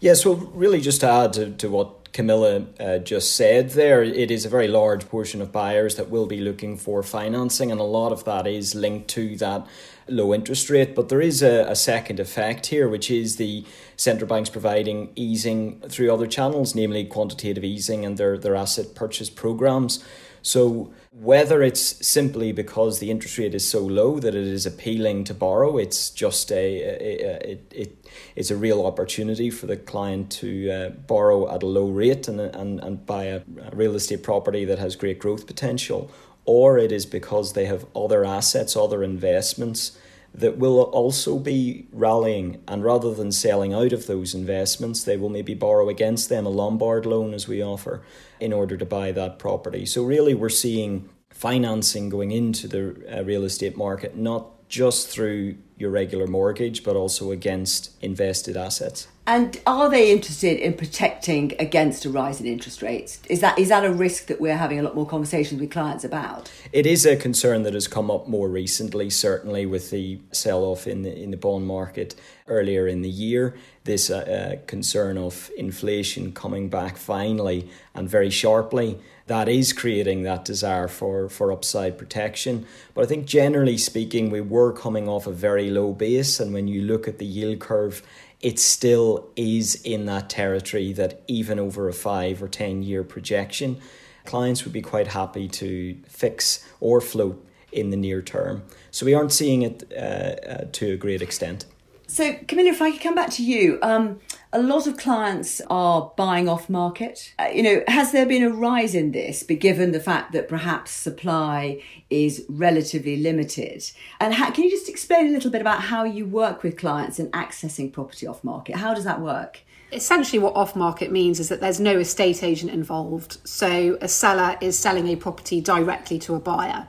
Yes, 0.00 0.24
well, 0.24 0.36
really, 0.36 0.80
just 0.80 1.00
to 1.00 1.08
add 1.08 1.32
to, 1.32 1.50
to 1.52 1.68
what 1.68 1.97
Camilla 2.12 2.66
uh, 2.80 2.98
just 2.98 3.36
said 3.36 3.70
there, 3.70 4.02
it 4.02 4.30
is 4.30 4.44
a 4.44 4.48
very 4.48 4.68
large 4.68 5.08
portion 5.08 5.40
of 5.42 5.52
buyers 5.52 5.96
that 5.96 6.10
will 6.10 6.26
be 6.26 6.40
looking 6.40 6.76
for 6.76 7.02
financing, 7.02 7.70
and 7.70 7.80
a 7.80 7.84
lot 7.84 8.12
of 8.12 8.24
that 8.24 8.46
is 8.46 8.74
linked 8.74 9.08
to 9.08 9.36
that 9.36 9.66
low 10.08 10.32
interest 10.32 10.70
rate. 10.70 10.94
But 10.94 11.08
there 11.08 11.20
is 11.20 11.42
a, 11.42 11.64
a 11.68 11.76
second 11.76 12.18
effect 12.18 12.66
here, 12.66 12.88
which 12.88 13.10
is 13.10 13.36
the 13.36 13.64
central 13.96 14.28
banks 14.28 14.50
providing 14.50 15.10
easing 15.14 15.80
through 15.88 16.12
other 16.12 16.26
channels, 16.26 16.74
namely 16.74 17.04
quantitative 17.04 17.64
easing 17.64 18.04
and 18.04 18.16
their, 18.16 18.38
their 18.38 18.56
asset 18.56 18.94
purchase 18.94 19.30
programs. 19.30 20.04
So 20.42 20.92
whether 21.10 21.62
it's 21.62 22.06
simply 22.06 22.52
because 22.52 22.98
the 22.98 23.10
interest 23.10 23.38
rate 23.38 23.54
is 23.54 23.68
so 23.68 23.80
low 23.80 24.18
that 24.20 24.34
it 24.34 24.46
is 24.46 24.66
appealing 24.66 25.24
to 25.24 25.34
borrow, 25.34 25.78
it's 25.78 26.10
just 26.10 26.52
a, 26.52 26.54
a, 26.54 27.24
a 27.24 27.50
it, 27.52 27.72
it 27.74 28.06
it's 28.36 28.50
a 28.50 28.56
real 28.56 28.84
opportunity 28.84 29.50
for 29.50 29.66
the 29.66 29.76
client 29.76 30.30
to 30.30 30.70
uh, 30.70 30.88
borrow 30.90 31.52
at 31.54 31.62
a 31.62 31.66
low 31.66 31.88
rate 31.88 32.28
and 32.28 32.40
and, 32.40 32.80
and 32.80 33.06
buy 33.06 33.24
a, 33.24 33.40
a 33.62 33.74
real 33.74 33.94
estate 33.94 34.22
property 34.22 34.64
that 34.64 34.78
has 34.78 34.96
great 34.96 35.18
growth 35.18 35.46
potential, 35.46 36.10
or 36.44 36.78
it 36.78 36.92
is 36.92 37.06
because 37.06 37.54
they 37.54 37.66
have 37.66 37.86
other 37.96 38.24
assets, 38.24 38.76
other 38.76 39.02
investments 39.02 39.98
that 40.34 40.58
will 40.58 40.82
also 40.82 41.38
be 41.38 41.86
rallying 41.92 42.62
and 42.68 42.84
rather 42.84 43.14
than 43.14 43.32
selling 43.32 43.72
out 43.72 43.92
of 43.92 44.06
those 44.06 44.34
investments 44.34 45.02
they 45.02 45.16
will 45.16 45.28
maybe 45.28 45.54
borrow 45.54 45.88
against 45.88 46.28
them 46.28 46.46
a 46.46 46.50
lombard 46.50 47.06
loan 47.06 47.34
as 47.34 47.48
we 47.48 47.62
offer 47.62 48.02
in 48.38 48.52
order 48.52 48.76
to 48.76 48.84
buy 48.84 49.10
that 49.10 49.38
property. 49.38 49.84
So 49.84 50.04
really 50.04 50.34
we're 50.34 50.48
seeing 50.48 51.08
financing 51.30 52.08
going 52.08 52.30
into 52.30 52.68
the 52.68 53.18
uh, 53.18 53.24
real 53.24 53.44
estate 53.44 53.76
market 53.76 54.16
not 54.16 54.68
just 54.68 55.08
through 55.08 55.56
your 55.78 55.90
regular 55.90 56.26
mortgage, 56.26 56.82
but 56.82 56.96
also 56.96 57.30
against 57.30 57.92
invested 58.02 58.56
assets. 58.56 59.08
And 59.28 59.60
are 59.66 59.90
they 59.90 60.10
interested 60.10 60.58
in 60.58 60.72
protecting 60.72 61.52
against 61.58 62.06
a 62.06 62.10
rise 62.10 62.40
in 62.40 62.46
interest 62.46 62.80
rates? 62.80 63.20
Is 63.28 63.40
that 63.40 63.58
is 63.58 63.68
that 63.68 63.84
a 63.84 63.92
risk 63.92 64.26
that 64.26 64.40
we're 64.40 64.56
having 64.56 64.78
a 64.78 64.82
lot 64.82 64.94
more 64.94 65.06
conversations 65.06 65.60
with 65.60 65.70
clients 65.70 66.02
about? 66.02 66.50
It 66.72 66.86
is 66.86 67.04
a 67.04 67.14
concern 67.14 67.62
that 67.64 67.74
has 67.74 67.86
come 67.86 68.10
up 68.10 68.26
more 68.26 68.48
recently, 68.48 69.10
certainly 69.10 69.66
with 69.66 69.90
the 69.90 70.18
sell 70.32 70.64
off 70.64 70.86
in 70.86 71.02
the 71.02 71.14
in 71.14 71.30
the 71.30 71.36
bond 71.36 71.66
market 71.66 72.14
earlier 72.46 72.88
in 72.88 73.02
the 73.02 73.10
year. 73.10 73.54
This 73.84 74.08
uh, 74.08 74.16
uh, 74.16 74.66
concern 74.66 75.18
of 75.18 75.50
inflation 75.58 76.32
coming 76.32 76.70
back 76.70 76.96
finally 76.96 77.68
and 77.94 78.08
very 78.08 78.30
sharply 78.30 78.98
that 79.28 79.48
is 79.48 79.72
creating 79.72 80.22
that 80.22 80.44
desire 80.44 80.88
for, 80.88 81.28
for 81.28 81.52
upside 81.52 81.96
protection. 81.96 82.66
But 82.94 83.04
I 83.04 83.06
think 83.06 83.26
generally 83.26 83.78
speaking, 83.78 84.30
we 84.30 84.40
were 84.40 84.72
coming 84.72 85.08
off 85.08 85.26
a 85.26 85.32
very 85.32 85.70
low 85.70 85.92
base, 85.92 86.40
and 86.40 86.52
when 86.52 86.66
you 86.66 86.82
look 86.82 87.06
at 87.06 87.18
the 87.18 87.26
yield 87.26 87.60
curve, 87.60 88.02
it 88.40 88.58
still 88.58 89.28
is 89.36 89.74
in 89.82 90.06
that 90.06 90.30
territory 90.30 90.92
that 90.94 91.22
even 91.26 91.58
over 91.58 91.88
a 91.88 91.92
five 91.92 92.42
or 92.42 92.48
10 92.48 92.82
year 92.82 93.04
projection, 93.04 93.78
clients 94.24 94.64
would 94.64 94.72
be 94.72 94.82
quite 94.82 95.08
happy 95.08 95.48
to 95.48 95.96
fix 96.06 96.66
or 96.80 97.00
float 97.00 97.44
in 97.70 97.90
the 97.90 97.96
near 97.96 98.22
term. 98.22 98.62
So 98.90 99.04
we 99.04 99.12
aren't 99.12 99.32
seeing 99.32 99.62
it 99.62 99.92
uh, 99.92 100.00
uh, 100.00 100.64
to 100.72 100.92
a 100.92 100.96
great 100.96 101.20
extent. 101.20 101.66
So, 102.06 102.34
Camilla, 102.46 102.70
if 102.70 102.80
I 102.80 102.90
could 102.90 103.02
come 103.02 103.14
back 103.14 103.30
to 103.32 103.44
you, 103.44 103.78
um, 103.82 104.20
a 104.52 104.62
lot 104.62 104.86
of 104.86 104.96
clients 104.96 105.60
are 105.68 106.12
buying 106.16 106.48
off 106.48 106.70
market. 106.70 107.34
Uh, 107.38 107.48
you 107.52 107.62
know, 107.62 107.82
has 107.86 108.12
there 108.12 108.24
been 108.24 108.42
a 108.42 108.50
rise 108.50 108.94
in 108.94 109.12
this, 109.12 109.42
given 109.42 109.92
the 109.92 110.00
fact 110.00 110.32
that 110.32 110.48
perhaps 110.48 110.90
supply 110.90 111.82
is 112.08 112.44
relatively 112.48 113.16
limited? 113.16 113.84
And 114.20 114.32
how, 114.32 114.50
can 114.50 114.64
you 114.64 114.70
just 114.70 114.88
explain 114.88 115.28
a 115.28 115.30
little 115.30 115.50
bit 115.50 115.60
about 115.60 115.82
how 115.82 116.04
you 116.04 116.24
work 116.24 116.62
with 116.62 116.78
clients 116.78 117.18
in 117.18 117.30
accessing 117.32 117.92
property 117.92 118.26
off 118.26 118.42
market? 118.42 118.76
How 118.76 118.94
does 118.94 119.04
that 119.04 119.20
work? 119.20 119.60
Essentially, 119.92 120.38
what 120.38 120.54
off 120.54 120.74
market 120.74 121.10
means 121.10 121.40
is 121.40 121.48
that 121.48 121.60
there's 121.60 121.80
no 121.80 121.98
estate 121.98 122.42
agent 122.42 122.72
involved. 122.72 123.38
So, 123.46 123.98
a 124.00 124.08
seller 124.08 124.56
is 124.60 124.78
selling 124.78 125.08
a 125.08 125.16
property 125.16 125.60
directly 125.60 126.18
to 126.20 126.34
a 126.34 126.40
buyer. 126.40 126.88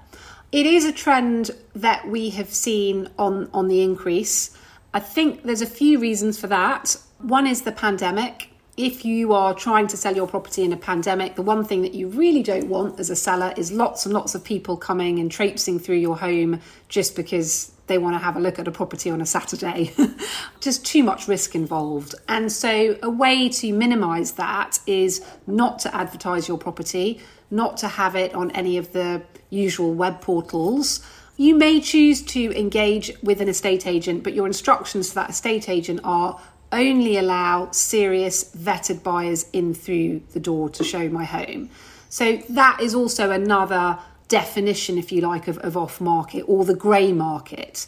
It 0.52 0.66
is 0.66 0.86
a 0.86 0.92
trend 0.92 1.52
that 1.76 2.08
we 2.08 2.30
have 2.32 2.54
seen 2.54 3.10
on, 3.18 3.50
on 3.54 3.68
the 3.68 3.82
increase. 3.84 4.58
I 4.94 5.00
think 5.00 5.44
there's 5.44 5.62
a 5.62 5.68
few 5.68 6.00
reasons 6.00 6.40
for 6.40 6.48
that. 6.48 6.96
One 7.20 7.48
is 7.48 7.64
the 7.64 7.74
pandemic. 7.74 8.50
If 8.78 9.04
you 9.04 9.34
are 9.34 9.54
trying 9.54 9.88
to 9.88 9.98
sell 9.98 10.16
your 10.16 10.26
property 10.26 10.64
in 10.64 10.72
a 10.72 10.78
pandemic, 10.78 11.36
the 11.36 11.42
one 11.42 11.66
thing 11.66 11.82
that 11.82 11.94
you 11.94 12.08
really 12.08 12.42
don't 12.42 12.70
want 12.70 12.98
as 12.98 13.10
a 13.10 13.16
seller 13.16 13.54
is 13.58 13.74
lots 13.74 14.06
and 14.06 14.14
lots 14.14 14.36
of 14.36 14.44
people 14.46 14.78
coming 14.78 15.20
and 15.20 15.30
traipsing 15.30 15.80
through 15.80 15.98
your 15.98 16.18
home 16.18 16.62
just 16.88 17.18
because 17.18 17.74
they 17.88 17.98
want 17.98 18.16
to 18.16 18.20
have 18.20 18.38
a 18.38 18.40
look 18.40 18.58
at 18.58 18.70
a 18.70 18.72
property 18.72 19.10
on 19.10 19.20
a 19.20 19.26
Saturday. 19.26 19.94
just 20.62 20.86
too 20.86 21.04
much 21.04 21.28
risk 21.28 21.56
involved. 21.56 22.16
And 22.30 22.50
so, 22.50 22.98
a 23.04 23.10
way 23.10 23.50
to 23.50 23.74
minimize 23.74 24.34
that 24.34 24.80
is 24.88 25.22
not 25.46 25.80
to 25.80 25.94
advertise 25.94 26.48
your 26.48 26.58
property, 26.58 27.20
not 27.52 27.76
to 27.78 27.90
have 27.90 28.16
it 28.16 28.34
on 28.34 28.50
any 28.52 28.78
of 28.78 28.94
the 28.94 29.24
usual 29.50 29.94
web 29.94 30.22
portals 30.22 31.06
you 31.40 31.56
may 31.56 31.80
choose 31.80 32.22
to 32.22 32.52
engage 32.60 33.14
with 33.24 33.40
an 33.40 33.48
estate 33.48 33.88
agent, 33.88 34.26
but 34.26 34.34
your 34.34 34.46
instructions 34.46 35.08
to 35.08 35.16
that 35.16 35.30
estate 35.30 35.70
agent 35.70 36.02
are 36.04 36.38
only 36.72 37.18
allow 37.18 37.72
serious 37.72 38.44
vetted 38.56 39.04
buyers 39.04 39.46
in 39.54 39.74
through 39.74 40.22
the 40.34 40.40
door 40.40 40.70
to 40.70 40.84
show 40.84 41.10
my 41.10 41.26
home. 41.26 41.70
So 42.10 42.38
that 42.50 42.80
is 42.82 42.96
also 42.96 43.32
another 43.32 44.00
definition, 44.28 44.98
if 44.98 45.12
you 45.12 45.22
like, 45.22 45.48
of, 45.48 45.58
of 45.60 45.76
off 45.76 46.00
market 46.00 46.44
or 46.48 46.66
the 46.66 46.76
grey 46.76 47.12
market. 47.12 47.88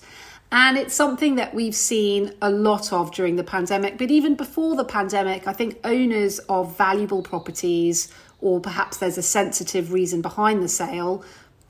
And 0.52 0.78
it's 0.78 0.94
something 0.94 1.36
that 1.36 1.54
we've 1.54 1.76
seen 1.76 2.34
a 2.42 2.50
lot 2.50 2.92
of 2.92 3.14
during 3.14 3.38
the 3.38 3.44
pandemic. 3.44 3.98
But 3.98 4.12
even 4.12 4.36
before 4.36 4.76
the 4.76 4.84
pandemic, 4.84 5.48
I 5.48 5.54
think 5.54 5.80
owners 5.84 6.40
of 6.50 6.78
valuable 6.78 7.22
properties, 7.22 8.12
or 8.42 8.60
perhaps 8.60 8.98
there's 8.98 9.18
a 9.18 9.24
sensitive 9.24 9.94
reason 9.94 10.22
behind 10.22 10.62
the 10.62 10.68
sale, 10.68 11.24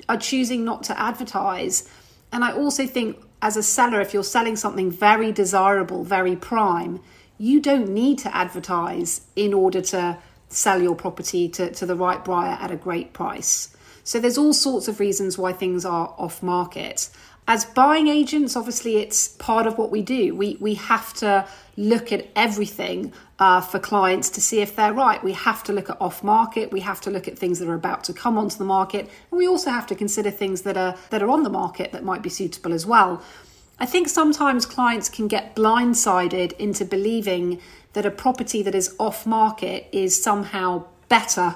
are 0.10 0.18
choosing 0.18 0.66
not 0.66 0.84
to 0.84 1.00
advertise. 1.00 1.88
And 2.32 2.44
I 2.44 2.54
also 2.54 2.88
think, 2.88 3.18
as 3.42 3.58
a 3.58 3.64
seller, 3.64 4.00
if 4.02 4.14
you're 4.14 4.24
selling 4.24 4.56
something 4.56 4.92
very 4.92 5.32
desirable, 5.32 6.04
very 6.04 6.36
prime, 6.36 7.00
you 7.38 7.60
don't 7.60 7.90
need 7.90 8.20
to 8.20 8.36
advertise 8.36 9.22
in 9.36 9.54
order 9.54 9.82
to 9.82 10.18
sell 10.50 10.82
your 10.82 10.96
property 10.96 11.50
to, 11.50 11.72
to 11.72 11.86
the 11.86 11.96
right 11.96 12.24
buyer 12.24 12.58
at 12.60 12.70
a 12.70 12.76
great 12.76 13.14
price. 13.14 13.76
So 14.04 14.20
there's 14.20 14.38
all 14.38 14.54
sorts 14.54 14.88
of 14.88 15.00
reasons 15.00 15.38
why 15.38 15.54
things 15.54 15.86
are 15.86 16.14
off 16.18 16.44
market. 16.44 17.10
As 17.48 17.66
buying 17.66 18.08
agents, 18.08 18.56
obviously, 18.56 18.98
it's 18.98 19.30
part 19.30 19.66
of 19.66 19.78
what 19.78 19.92
we 19.92 20.02
do. 20.02 20.36
We, 20.36 20.58
we 20.60 20.76
have 20.76 21.14
to 21.16 21.48
look 21.82 22.12
at 22.12 22.28
everything 22.36 23.12
uh, 23.40 23.60
for 23.60 23.80
clients 23.80 24.30
to 24.30 24.42
see 24.42 24.62
if 24.62 24.76
they're 24.76 24.94
right. 24.94 25.24
We 25.24 25.34
have 25.34 25.64
to 25.64 25.74
look 25.74 25.90
at 25.90 26.00
off 26.00 26.24
market. 26.24 26.72
We 26.72 26.82
have 26.82 27.02
to 27.02 27.10
look 27.10 27.28
at 27.28 27.38
things 27.38 27.60
that 27.60 27.68
are 27.68 27.74
about 27.74 28.04
to 28.06 28.14
come 28.14 28.38
onto 28.38 28.58
the 28.58 28.64
market. 28.64 29.10
And 29.32 29.38
we 29.38 29.48
also 29.48 29.72
have 29.72 29.88
to 29.88 29.96
consider 29.96 30.30
things 30.30 30.62
that 30.62 30.78
are, 30.78 30.96
that 31.10 31.24
are 31.24 31.30
on 31.30 31.44
the 31.44 31.50
market 31.50 31.92
that 31.92 32.04
might 32.04 32.22
be 32.22 32.30
suitable 32.30 32.72
as 32.72 32.86
well. 32.86 33.22
I 33.80 33.88
think 33.88 34.10
sometimes 34.10 34.68
clients 34.68 35.10
can 35.10 35.28
get 35.28 35.56
blindsided 35.56 36.54
into 36.54 36.86
believing 36.86 37.60
that 37.94 38.06
a 38.06 38.12
property 38.12 38.62
that 38.62 38.76
is 38.76 38.96
off 39.00 39.26
market 39.26 39.88
is 39.92 40.22
somehow 40.22 40.86
better 41.10 41.56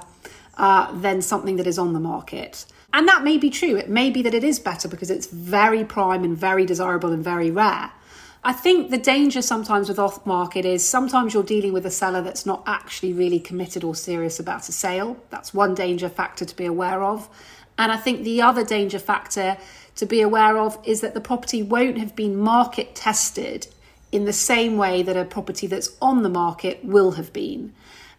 uh, 0.57 0.91
than 0.91 1.21
something 1.21 1.57
that 1.57 1.67
is 1.67 1.77
on 1.77 1.93
the 1.93 1.99
market. 1.99 2.65
And 2.93 3.07
that 3.07 3.23
may 3.23 3.37
be 3.37 3.49
true. 3.49 3.75
It 3.75 3.89
may 3.89 4.09
be 4.09 4.21
that 4.23 4.33
it 4.33 4.43
is 4.43 4.57
better 4.57 4.87
because 4.87 5.11
it's 5.11 5.27
very 5.27 5.83
prime 5.83 6.23
and 6.23 6.35
very 6.35 6.65
desirable 6.65 7.11
and 7.11 7.23
very 7.23 7.51
rare. 7.51 7.91
I 8.47 8.53
think 8.53 8.91
the 8.91 8.99
danger 8.99 9.41
sometimes 9.41 9.89
with 9.89 9.97
off 9.97 10.23
market 10.23 10.65
is 10.65 10.87
sometimes 10.87 11.33
you're 11.33 11.41
dealing 11.41 11.73
with 11.73 11.83
a 11.83 11.89
seller 11.89 12.21
that's 12.21 12.45
not 12.45 12.61
actually 12.67 13.11
really 13.11 13.39
committed 13.39 13.83
or 13.83 13.95
serious 13.95 14.39
about 14.39 14.69
a 14.69 14.71
sale. 14.71 15.17
That's 15.31 15.51
one 15.51 15.73
danger 15.73 16.09
factor 16.09 16.45
to 16.45 16.55
be 16.55 16.67
aware 16.67 17.01
of. 17.03 17.27
And 17.79 17.91
I 17.91 17.97
think 17.97 18.23
the 18.23 18.43
other 18.43 18.63
danger 18.63 18.99
factor 18.99 19.57
to 19.95 20.05
be 20.05 20.21
aware 20.21 20.59
of 20.59 20.77
is 20.83 21.01
that 21.01 21.15
the 21.15 21.21
property 21.21 21.63
won't 21.63 21.97
have 21.97 22.15
been 22.15 22.37
market 22.37 22.93
tested 22.93 23.65
in 24.11 24.25
the 24.25 24.33
same 24.33 24.77
way 24.77 25.01
that 25.01 25.17
a 25.17 25.25
property 25.25 25.65
that's 25.65 25.97
on 25.99 26.21
the 26.21 26.29
market 26.29 26.85
will 26.85 27.13
have 27.13 27.33
been. 27.33 27.73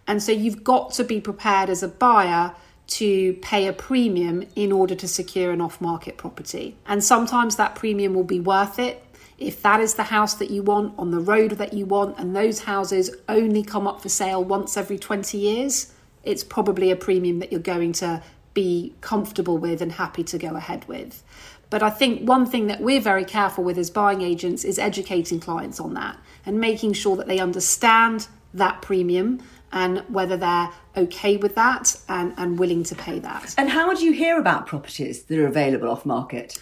And 0.09 0.21
so 0.21 0.33
you've 0.33 0.65
got 0.65 0.93
to 0.95 1.05
be 1.05 1.21
prepared 1.21 1.71
as 1.71 1.85
a 1.85 1.89
buyer 1.89 2.53
to 2.87 3.33
pay 3.35 3.67
a 3.67 3.73
premium 3.73 4.45
in 4.55 4.73
order 4.73 4.97
to 4.97 5.09
secure 5.09 5.53
an 5.53 5.61
off 5.61 5.81
market 5.81 6.17
property. 6.17 6.77
And 6.87 7.03
sometimes 7.03 7.55
that 7.57 7.77
premium 7.77 8.15
will 8.15 8.25
be 8.25 8.41
worth 8.41 8.81
it. 8.81 9.05
If 9.39 9.61
that 9.63 9.81
is 9.81 9.95
the 9.95 10.05
house 10.05 10.35
that 10.35 10.51
you 10.51 10.63
want 10.63 10.99
on 10.99 11.11
the 11.11 11.21
road 11.21 11.53
that 11.53 11.73
you 11.73 11.85
want, 11.85 12.19
and 12.19 12.35
those 12.35 12.61
houses 12.61 13.11
only 13.29 13.63
come 13.63 13.87
up 13.87 14.01
for 14.01 14.09
sale 14.09 14.43
once 14.43 14.77
every 14.77 14.99
20 14.99 15.37
years, 15.37 15.93
it's 16.25 16.43
probably 16.43 16.91
a 16.91 16.97
premium 16.97 17.39
that 17.41 17.53
you're 17.53 17.61
going 17.61 17.93
to 17.95 18.23
be 18.55 18.95
comfortable 19.03 19.59
with 19.59 19.83
and 19.83 19.93
happy 19.93 20.25
to 20.25 20.39
go 20.39 20.57
ahead 20.57 20.89
with. 20.89 21.23
But 21.69 21.83
I 21.83 21.91
think 21.91 22.27
one 22.27 22.47
thing 22.47 22.69
that 22.69 22.81
we're 22.81 23.01
very 23.01 23.25
careful 23.25 23.65
with 23.65 23.77
as 23.77 23.91
buying 23.91 24.23
agents 24.23 24.65
is 24.65 24.79
educating 24.79 25.41
clients 25.41 25.81
on 25.81 25.95
that 25.95 26.19
and 26.45 26.59
making 26.61 26.95
sure 26.95 27.17
that 27.17 27.27
they 27.27 27.39
understand 27.39 28.29
that 28.55 28.81
premium 28.83 29.43
and 29.73 29.99
whether 30.09 30.37
they're 30.37 30.71
okay 30.97 31.37
with 31.37 31.55
that 31.57 31.97
and, 32.09 32.33
and 32.37 32.59
willing 32.59 32.85
to 32.85 32.95
pay 32.95 33.19
that. 33.19 33.55
And 33.59 33.69
how 33.69 33.89
would 33.89 34.01
you 34.01 34.13
hear 34.13 34.39
about 34.39 34.67
properties 34.67 35.25
that 35.25 35.39
are 35.39 35.47
available 35.47 35.91
off 35.91 36.07
market? 36.07 36.59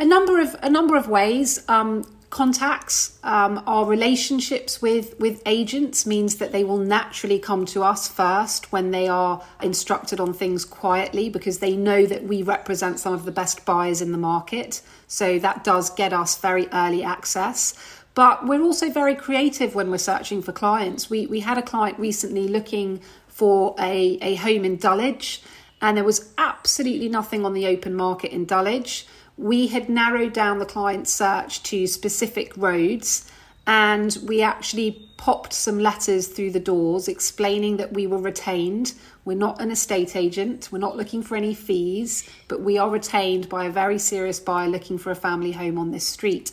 A 0.00 0.04
number 0.04 0.40
of 0.40 0.56
a 0.62 0.70
number 0.70 0.96
of 0.96 1.08
ways. 1.08 1.62
Um, 1.68 2.04
contacts 2.30 3.18
um, 3.24 3.60
our 3.66 3.84
relationships 3.84 4.80
with 4.80 5.18
with 5.18 5.42
agents 5.46 6.06
means 6.06 6.36
that 6.36 6.52
they 6.52 6.62
will 6.62 6.78
naturally 6.78 7.40
come 7.40 7.66
to 7.66 7.82
us 7.82 8.06
first 8.06 8.70
when 8.70 8.92
they 8.92 9.08
are 9.08 9.42
instructed 9.60 10.20
on 10.20 10.32
things 10.32 10.64
quietly 10.64 11.28
because 11.28 11.58
they 11.58 11.76
know 11.76 12.06
that 12.06 12.22
we 12.22 12.40
represent 12.40 13.00
some 13.00 13.12
of 13.12 13.24
the 13.24 13.32
best 13.32 13.64
buyers 13.64 14.00
in 14.00 14.12
the 14.12 14.18
market 14.18 14.80
so 15.08 15.40
that 15.40 15.64
does 15.64 15.90
get 15.90 16.12
us 16.12 16.38
very 16.38 16.68
early 16.72 17.02
access 17.02 17.74
but 18.14 18.46
we're 18.46 18.62
also 18.62 18.90
very 18.90 19.14
creative 19.14 19.74
when 19.74 19.90
we're 19.90 19.98
searching 19.98 20.42
for 20.42 20.52
clients. 20.52 21.08
We, 21.08 21.26
we 21.26 21.40
had 21.40 21.58
a 21.58 21.62
client 21.62 21.98
recently 21.98 22.48
looking 22.48 23.00
for 23.28 23.74
a, 23.78 24.18
a 24.20 24.34
home 24.34 24.64
in 24.64 24.76
Dulwich, 24.76 25.42
and 25.80 25.96
there 25.96 26.04
was 26.04 26.32
absolutely 26.36 27.08
nothing 27.08 27.46
on 27.46 27.54
the 27.54 27.66
open 27.66 27.94
market 27.94 28.32
in 28.32 28.44
Dulwich. 28.44 29.06
We 29.40 29.68
had 29.68 29.88
narrowed 29.88 30.34
down 30.34 30.58
the 30.58 30.66
client 30.66 31.08
search 31.08 31.62
to 31.62 31.86
specific 31.86 32.54
roads, 32.58 33.26
and 33.66 34.14
we 34.26 34.42
actually 34.42 35.08
popped 35.16 35.54
some 35.54 35.78
letters 35.78 36.28
through 36.28 36.50
the 36.50 36.60
doors 36.60 37.08
explaining 37.08 37.78
that 37.78 37.94
we 37.94 38.06
were 38.06 38.18
retained. 38.18 38.92
We're 39.24 39.38
not 39.38 39.58
an 39.58 39.70
estate 39.70 40.14
agent, 40.14 40.68
we're 40.70 40.78
not 40.78 40.98
looking 40.98 41.22
for 41.22 41.36
any 41.36 41.54
fees, 41.54 42.28
but 42.48 42.60
we 42.60 42.76
are 42.76 42.90
retained 42.90 43.48
by 43.48 43.64
a 43.64 43.70
very 43.70 43.98
serious 43.98 44.38
buyer 44.38 44.68
looking 44.68 44.98
for 44.98 45.10
a 45.10 45.16
family 45.16 45.52
home 45.52 45.78
on 45.78 45.90
this 45.90 46.06
street. 46.06 46.52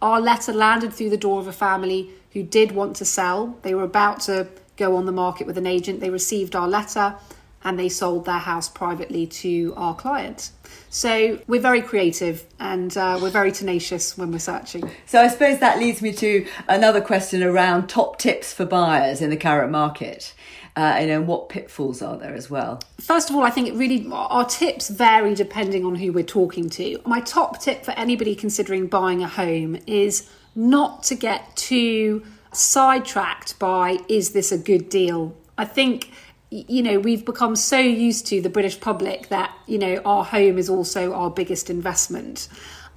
Our 0.00 0.20
letter 0.20 0.52
landed 0.52 0.92
through 0.92 1.10
the 1.10 1.16
door 1.16 1.40
of 1.40 1.48
a 1.48 1.52
family 1.52 2.10
who 2.34 2.44
did 2.44 2.70
want 2.70 2.94
to 2.96 3.04
sell. 3.04 3.58
They 3.62 3.74
were 3.74 3.82
about 3.82 4.20
to 4.22 4.46
go 4.76 4.94
on 4.94 5.06
the 5.06 5.12
market 5.12 5.48
with 5.48 5.58
an 5.58 5.66
agent. 5.66 5.98
They 5.98 6.10
received 6.10 6.54
our 6.54 6.68
letter 6.68 7.16
and 7.64 7.78
they 7.78 7.88
sold 7.88 8.24
their 8.24 8.38
house 8.38 8.68
privately 8.68 9.26
to 9.26 9.74
our 9.76 9.94
client. 9.94 10.50
So 10.90 11.38
we're 11.46 11.60
very 11.60 11.82
creative 11.82 12.46
and 12.60 12.96
uh, 12.96 13.18
we're 13.20 13.30
very 13.30 13.52
tenacious 13.52 14.16
when 14.16 14.30
we're 14.32 14.38
searching. 14.38 14.90
So 15.06 15.20
I 15.20 15.28
suppose 15.28 15.58
that 15.58 15.78
leads 15.78 16.00
me 16.00 16.12
to 16.14 16.46
another 16.68 17.00
question 17.00 17.42
around 17.42 17.88
top 17.88 18.18
tips 18.18 18.52
for 18.52 18.64
buyers 18.64 19.20
in 19.20 19.30
the 19.30 19.36
current 19.36 19.70
market 19.70 20.34
uh, 20.78 20.94
and 20.96 21.10
then 21.10 21.26
what 21.26 21.48
pitfalls 21.48 22.00
are 22.02 22.16
there 22.16 22.34
as 22.34 22.48
well? 22.48 22.80
First 23.00 23.30
of 23.30 23.34
all, 23.36 23.42
I 23.42 23.50
think 23.50 23.66
it 23.66 23.74
really 23.74 24.08
our 24.12 24.44
tips 24.44 24.88
vary 24.88 25.34
depending 25.34 25.84
on 25.84 25.96
who 25.96 26.12
we're 26.12 26.22
talking 26.22 26.70
to. 26.70 27.00
My 27.04 27.20
top 27.20 27.60
tip 27.60 27.84
for 27.84 27.90
anybody 27.92 28.36
considering 28.36 28.86
buying 28.86 29.20
a 29.20 29.26
home 29.26 29.76
is 29.88 30.30
not 30.54 31.02
to 31.04 31.16
get 31.16 31.56
too 31.56 32.24
sidetracked 32.52 33.58
by 33.58 33.98
is 34.08 34.30
this 34.30 34.52
a 34.52 34.58
good 34.58 34.88
deal? 34.88 35.36
I 35.58 35.64
think 35.64 36.12
you 36.50 36.82
know 36.82 36.98
we've 36.98 37.24
become 37.24 37.56
so 37.56 37.78
used 37.78 38.26
to 38.28 38.40
the 38.40 38.48
British 38.48 38.80
public 38.80 39.28
that 39.28 39.54
you 39.66 39.78
know 39.78 39.96
our 40.04 40.24
home 40.24 40.58
is 40.58 40.68
also 40.68 41.12
our 41.12 41.30
biggest 41.30 41.70
investment. 41.70 42.48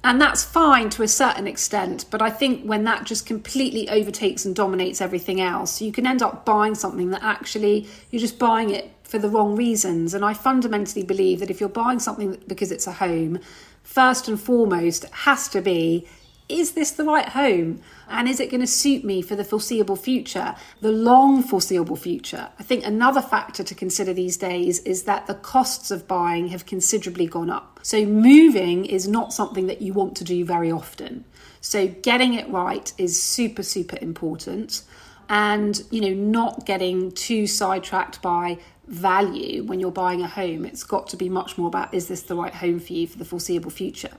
And 0.04 0.20
that's 0.20 0.42
fine 0.42 0.90
to 0.90 1.04
a 1.04 1.08
certain 1.08 1.46
extent, 1.46 2.06
but 2.10 2.20
I 2.20 2.28
think 2.28 2.64
when 2.64 2.82
that 2.84 3.04
just 3.04 3.24
completely 3.24 3.88
overtakes 3.88 4.44
and 4.44 4.52
dominates 4.52 5.00
everything 5.00 5.40
else, 5.40 5.80
you 5.80 5.92
can 5.92 6.08
end 6.08 6.22
up 6.22 6.44
buying 6.44 6.74
something 6.74 7.10
that 7.10 7.22
actually 7.22 7.86
you're 8.10 8.18
just 8.20 8.36
buying 8.36 8.70
it 8.70 8.90
for 9.04 9.20
the 9.20 9.28
wrong 9.28 9.54
reasons. 9.54 10.12
And 10.12 10.24
I 10.24 10.34
fundamentally 10.34 11.04
believe 11.04 11.38
that 11.38 11.50
if 11.50 11.60
you're 11.60 11.68
buying 11.68 12.00
something 12.00 12.42
because 12.48 12.72
it's 12.72 12.88
a 12.88 12.92
home, 12.92 13.38
first 13.84 14.26
and 14.26 14.40
foremost, 14.40 15.04
has 15.10 15.48
to 15.50 15.60
be 15.60 16.08
is 16.48 16.72
this 16.72 16.90
the 16.90 17.04
right 17.04 17.28
home? 17.28 17.80
And 18.08 18.28
is 18.28 18.40
it 18.40 18.50
going 18.50 18.60
to 18.60 18.66
suit 18.66 19.04
me 19.04 19.22
for 19.22 19.36
the 19.36 19.44
foreseeable 19.44 19.96
future, 19.96 20.54
the 20.80 20.92
long 20.92 21.42
foreseeable 21.42 21.96
future? 21.96 22.50
I 22.58 22.62
think 22.62 22.84
another 22.84 23.22
factor 23.22 23.62
to 23.64 23.74
consider 23.74 24.12
these 24.12 24.36
days 24.36 24.80
is 24.80 25.04
that 25.04 25.26
the 25.26 25.34
costs 25.34 25.90
of 25.90 26.06
buying 26.06 26.48
have 26.48 26.66
considerably 26.66 27.26
gone 27.26 27.50
up. 27.50 27.80
So, 27.82 28.04
moving 28.04 28.84
is 28.84 29.08
not 29.08 29.32
something 29.32 29.66
that 29.66 29.82
you 29.82 29.92
want 29.92 30.16
to 30.16 30.24
do 30.24 30.44
very 30.44 30.70
often. 30.70 31.24
So, 31.60 31.88
getting 31.88 32.34
it 32.34 32.48
right 32.48 32.92
is 32.98 33.20
super, 33.20 33.62
super 33.62 33.98
important. 34.00 34.82
And, 35.28 35.82
you 35.90 36.00
know, 36.00 36.12
not 36.12 36.66
getting 36.66 37.12
too 37.12 37.46
sidetracked 37.46 38.20
by 38.20 38.58
value 38.86 39.64
when 39.64 39.80
you're 39.80 39.90
buying 39.90 40.20
a 40.20 40.28
home. 40.28 40.64
It's 40.64 40.84
got 40.84 41.08
to 41.08 41.16
be 41.16 41.28
much 41.28 41.56
more 41.56 41.68
about 41.68 41.94
is 41.94 42.08
this 42.08 42.22
the 42.22 42.34
right 42.34 42.54
home 42.54 42.80
for 42.80 42.92
you 42.92 43.06
for 43.06 43.18
the 43.18 43.24
foreseeable 43.24 43.70
future? 43.70 44.10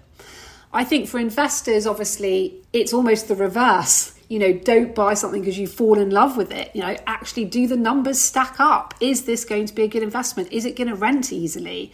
I 0.74 0.84
think 0.84 1.08
for 1.08 1.20
investors, 1.20 1.86
obviously, 1.86 2.56
it's 2.74 2.94
almost 2.94 3.28
the 3.28 3.36
reverse. 3.36 4.20
You 4.28 4.40
know, 4.40 4.54
don't 4.54 4.96
buy 4.96 5.14
something 5.14 5.42
because 5.42 5.60
you 5.60 5.68
fall 5.68 6.00
in 6.00 6.10
love 6.10 6.36
with 6.36 6.52
it. 6.52 6.72
You 6.74 6.82
know, 6.82 6.98
actually, 7.06 7.46
do 7.46 7.68
the 7.68 7.78
numbers 7.78 8.20
stack 8.20 8.60
up? 8.60 8.96
Is 9.00 9.26
this 9.26 9.46
going 9.46 9.68
to 9.68 9.76
be 9.76 9.84
a 9.84 9.88
good 9.88 10.02
investment? 10.02 10.52
Is 10.52 10.66
it 10.66 10.76
going 10.76 10.88
to 10.88 10.96
rent 10.96 11.32
easily? 11.32 11.92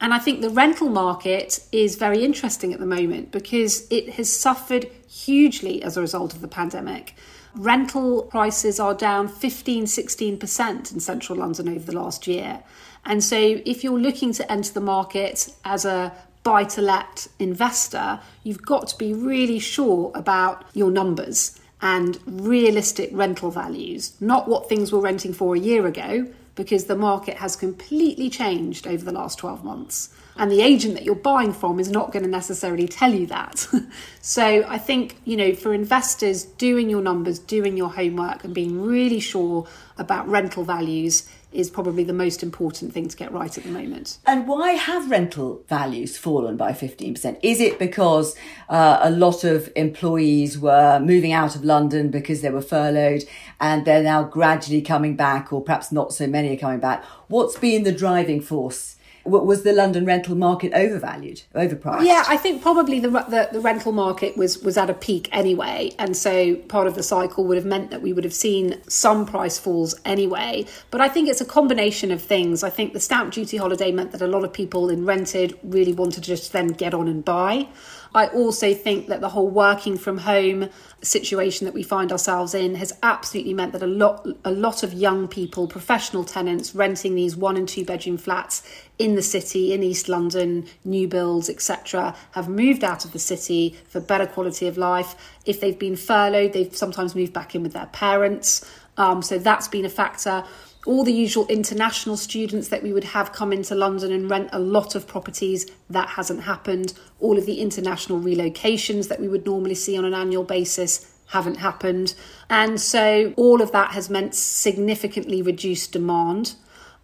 And 0.00 0.14
I 0.14 0.18
think 0.20 0.40
the 0.40 0.50
rental 0.50 0.88
market 0.88 1.66
is 1.72 1.96
very 1.96 2.24
interesting 2.24 2.72
at 2.72 2.78
the 2.78 2.86
moment 2.86 3.32
because 3.32 3.86
it 3.90 4.10
has 4.14 4.34
suffered 4.34 4.84
hugely 5.08 5.82
as 5.82 5.96
a 5.96 6.00
result 6.00 6.32
of 6.32 6.40
the 6.40 6.48
pandemic. 6.48 7.14
Rental 7.54 8.22
prices 8.22 8.80
are 8.80 8.94
down 8.94 9.28
15, 9.28 9.84
16% 9.84 10.92
in 10.92 11.00
central 11.00 11.38
London 11.38 11.68
over 11.68 11.84
the 11.84 11.96
last 11.96 12.26
year. 12.26 12.62
And 13.04 13.22
so, 13.22 13.36
if 13.36 13.84
you're 13.84 13.98
looking 13.98 14.32
to 14.34 14.50
enter 14.50 14.72
the 14.72 14.80
market 14.80 15.52
as 15.64 15.84
a 15.84 16.12
buy 16.42 16.64
to 16.64 16.82
let 16.82 17.26
investor, 17.38 18.20
you've 18.42 18.62
got 18.62 18.88
to 18.88 18.98
be 18.98 19.14
really 19.14 19.58
sure 19.58 20.10
about 20.14 20.64
your 20.74 20.90
numbers 20.90 21.58
and 21.80 22.18
realistic 22.26 23.10
rental 23.12 23.50
values, 23.50 24.12
not 24.20 24.48
what 24.48 24.68
things 24.68 24.92
were 24.92 25.00
renting 25.00 25.32
for 25.32 25.54
a 25.54 25.58
year 25.58 25.86
ago, 25.86 26.26
because 26.54 26.84
the 26.84 26.96
market 26.96 27.36
has 27.36 27.56
completely 27.56 28.28
changed 28.28 28.86
over 28.86 29.04
the 29.04 29.12
last 29.12 29.38
12 29.38 29.64
months. 29.64 30.10
And 30.36 30.50
the 30.50 30.62
agent 30.62 30.94
that 30.94 31.04
you're 31.04 31.14
buying 31.14 31.52
from 31.52 31.80
is 31.80 31.90
not 31.90 32.12
going 32.12 32.24
to 32.24 32.28
necessarily 32.28 32.86
tell 32.86 33.12
you 33.12 33.26
that. 33.26 33.66
so 34.22 34.64
I 34.66 34.78
think, 34.78 35.16
you 35.24 35.36
know, 35.36 35.54
for 35.54 35.74
investors, 35.74 36.44
doing 36.44 36.88
your 36.88 37.02
numbers, 37.02 37.38
doing 37.38 37.76
your 37.76 37.90
homework, 37.90 38.44
and 38.44 38.54
being 38.54 38.80
really 38.80 39.20
sure 39.20 39.66
about 39.98 40.28
rental 40.28 40.64
values 40.64 41.28
is 41.52 41.70
probably 41.70 42.04
the 42.04 42.12
most 42.12 42.42
important 42.42 42.92
thing 42.92 43.08
to 43.08 43.16
get 43.16 43.32
right 43.32 43.56
at 43.56 43.64
the 43.64 43.70
moment. 43.70 44.18
And 44.26 44.46
why 44.46 44.72
have 44.72 45.10
rental 45.10 45.62
values 45.68 46.16
fallen 46.16 46.56
by 46.56 46.72
15%? 46.72 47.38
Is 47.42 47.60
it 47.60 47.78
because 47.78 48.36
uh, 48.68 48.98
a 49.02 49.10
lot 49.10 49.44
of 49.44 49.70
employees 49.76 50.58
were 50.58 51.00
moving 51.00 51.32
out 51.32 51.54
of 51.56 51.64
London 51.64 52.10
because 52.10 52.40
they 52.40 52.50
were 52.50 52.62
furloughed 52.62 53.24
and 53.60 53.84
they're 53.84 54.02
now 54.02 54.24
gradually 54.24 54.82
coming 54.82 55.16
back, 55.16 55.52
or 55.52 55.62
perhaps 55.62 55.92
not 55.92 56.12
so 56.12 56.26
many 56.26 56.54
are 56.54 56.58
coming 56.58 56.80
back? 56.80 57.04
What's 57.28 57.58
been 57.58 57.84
the 57.84 57.92
driving 57.92 58.40
force? 58.40 58.96
Was 59.24 59.62
the 59.62 59.72
London 59.72 60.04
rental 60.04 60.34
market 60.34 60.72
overvalued, 60.74 61.42
overpriced? 61.54 62.04
Yeah, 62.04 62.24
I 62.26 62.36
think 62.36 62.62
probably 62.62 63.00
the, 63.00 63.10
the, 63.10 63.48
the 63.52 63.60
rental 63.60 63.92
market 63.92 64.36
was 64.36 64.58
was 64.58 64.76
at 64.76 64.90
a 64.90 64.94
peak 64.94 65.28
anyway, 65.32 65.92
and 65.98 66.16
so 66.16 66.56
part 66.56 66.86
of 66.86 66.94
the 66.94 67.02
cycle 67.02 67.44
would 67.44 67.56
have 67.56 67.66
meant 67.66 67.90
that 67.90 68.02
we 68.02 68.12
would 68.12 68.24
have 68.24 68.34
seen 68.34 68.80
some 68.88 69.26
price 69.26 69.58
falls 69.58 69.94
anyway. 70.04 70.66
But 70.90 71.00
I 71.00 71.08
think 71.08 71.28
it's 71.28 71.40
a 71.40 71.46
combination 71.46 72.10
of 72.10 72.22
things. 72.22 72.62
I 72.62 72.70
think 72.70 72.92
the 72.92 73.00
stamp 73.00 73.32
duty 73.32 73.56
holiday 73.56 73.92
meant 73.92 74.12
that 74.12 74.22
a 74.22 74.26
lot 74.26 74.44
of 74.44 74.52
people 74.52 74.88
in 74.90 75.04
rented 75.04 75.58
really 75.62 75.92
wanted 75.92 76.24
to 76.24 76.30
just 76.30 76.52
then 76.52 76.68
get 76.68 76.94
on 76.94 77.08
and 77.08 77.24
buy. 77.24 77.68
I 78.14 78.26
also 78.26 78.74
think 78.74 79.08
that 79.08 79.20
the 79.20 79.30
whole 79.30 79.48
working 79.48 79.96
from 79.96 80.18
home 80.18 80.68
situation 81.02 81.64
that 81.64 81.72
we 81.72 81.82
find 81.82 82.12
ourselves 82.12 82.54
in 82.54 82.74
has 82.74 82.92
absolutely 83.02 83.54
meant 83.54 83.72
that 83.72 83.82
a 83.82 83.86
lot 83.86 84.26
a 84.44 84.50
lot 84.50 84.82
of 84.82 84.92
young 84.92 85.28
people, 85.28 85.66
professional 85.66 86.24
tenants 86.24 86.74
renting 86.74 87.14
these 87.14 87.36
one 87.36 87.56
and 87.56 87.68
two 87.68 87.84
bedroom 87.84 88.18
flats 88.18 88.62
in 88.98 89.14
the 89.14 89.22
city, 89.22 89.72
in 89.72 89.82
East 89.82 90.08
London, 90.08 90.66
new 90.84 91.08
builds, 91.08 91.48
etc., 91.48 92.14
have 92.32 92.48
moved 92.48 92.84
out 92.84 93.04
of 93.04 93.12
the 93.12 93.18
city 93.18 93.76
for 93.88 94.00
better 94.00 94.26
quality 94.26 94.66
of 94.66 94.76
life. 94.76 95.14
If 95.46 95.60
they've 95.60 95.78
been 95.78 95.96
furloughed, 95.96 96.52
they've 96.52 96.76
sometimes 96.76 97.14
moved 97.14 97.32
back 97.32 97.54
in 97.54 97.62
with 97.62 97.72
their 97.72 97.86
parents. 97.86 98.70
Um, 98.98 99.22
so 99.22 99.38
that's 99.38 99.68
been 99.68 99.86
a 99.86 99.90
factor 99.90 100.44
all 100.84 101.04
the 101.04 101.12
usual 101.12 101.46
international 101.46 102.16
students 102.16 102.68
that 102.68 102.82
we 102.82 102.92
would 102.92 103.04
have 103.04 103.32
come 103.32 103.52
into 103.52 103.74
London 103.74 104.10
and 104.10 104.28
rent 104.28 104.48
a 104.52 104.58
lot 104.58 104.94
of 104.94 105.06
properties, 105.06 105.66
that 105.88 106.10
hasn't 106.10 106.42
happened. 106.42 106.92
All 107.20 107.38
of 107.38 107.46
the 107.46 107.60
international 107.60 108.20
relocations 108.20 109.08
that 109.08 109.20
we 109.20 109.28
would 109.28 109.46
normally 109.46 109.76
see 109.76 109.96
on 109.96 110.04
an 110.04 110.14
annual 110.14 110.44
basis 110.44 111.08
haven't 111.26 111.56
happened. 111.56 112.14
And 112.50 112.80
so 112.80 113.32
all 113.36 113.62
of 113.62 113.72
that 113.72 113.92
has 113.92 114.10
meant 114.10 114.34
significantly 114.34 115.40
reduced 115.40 115.92
demand. 115.92 116.54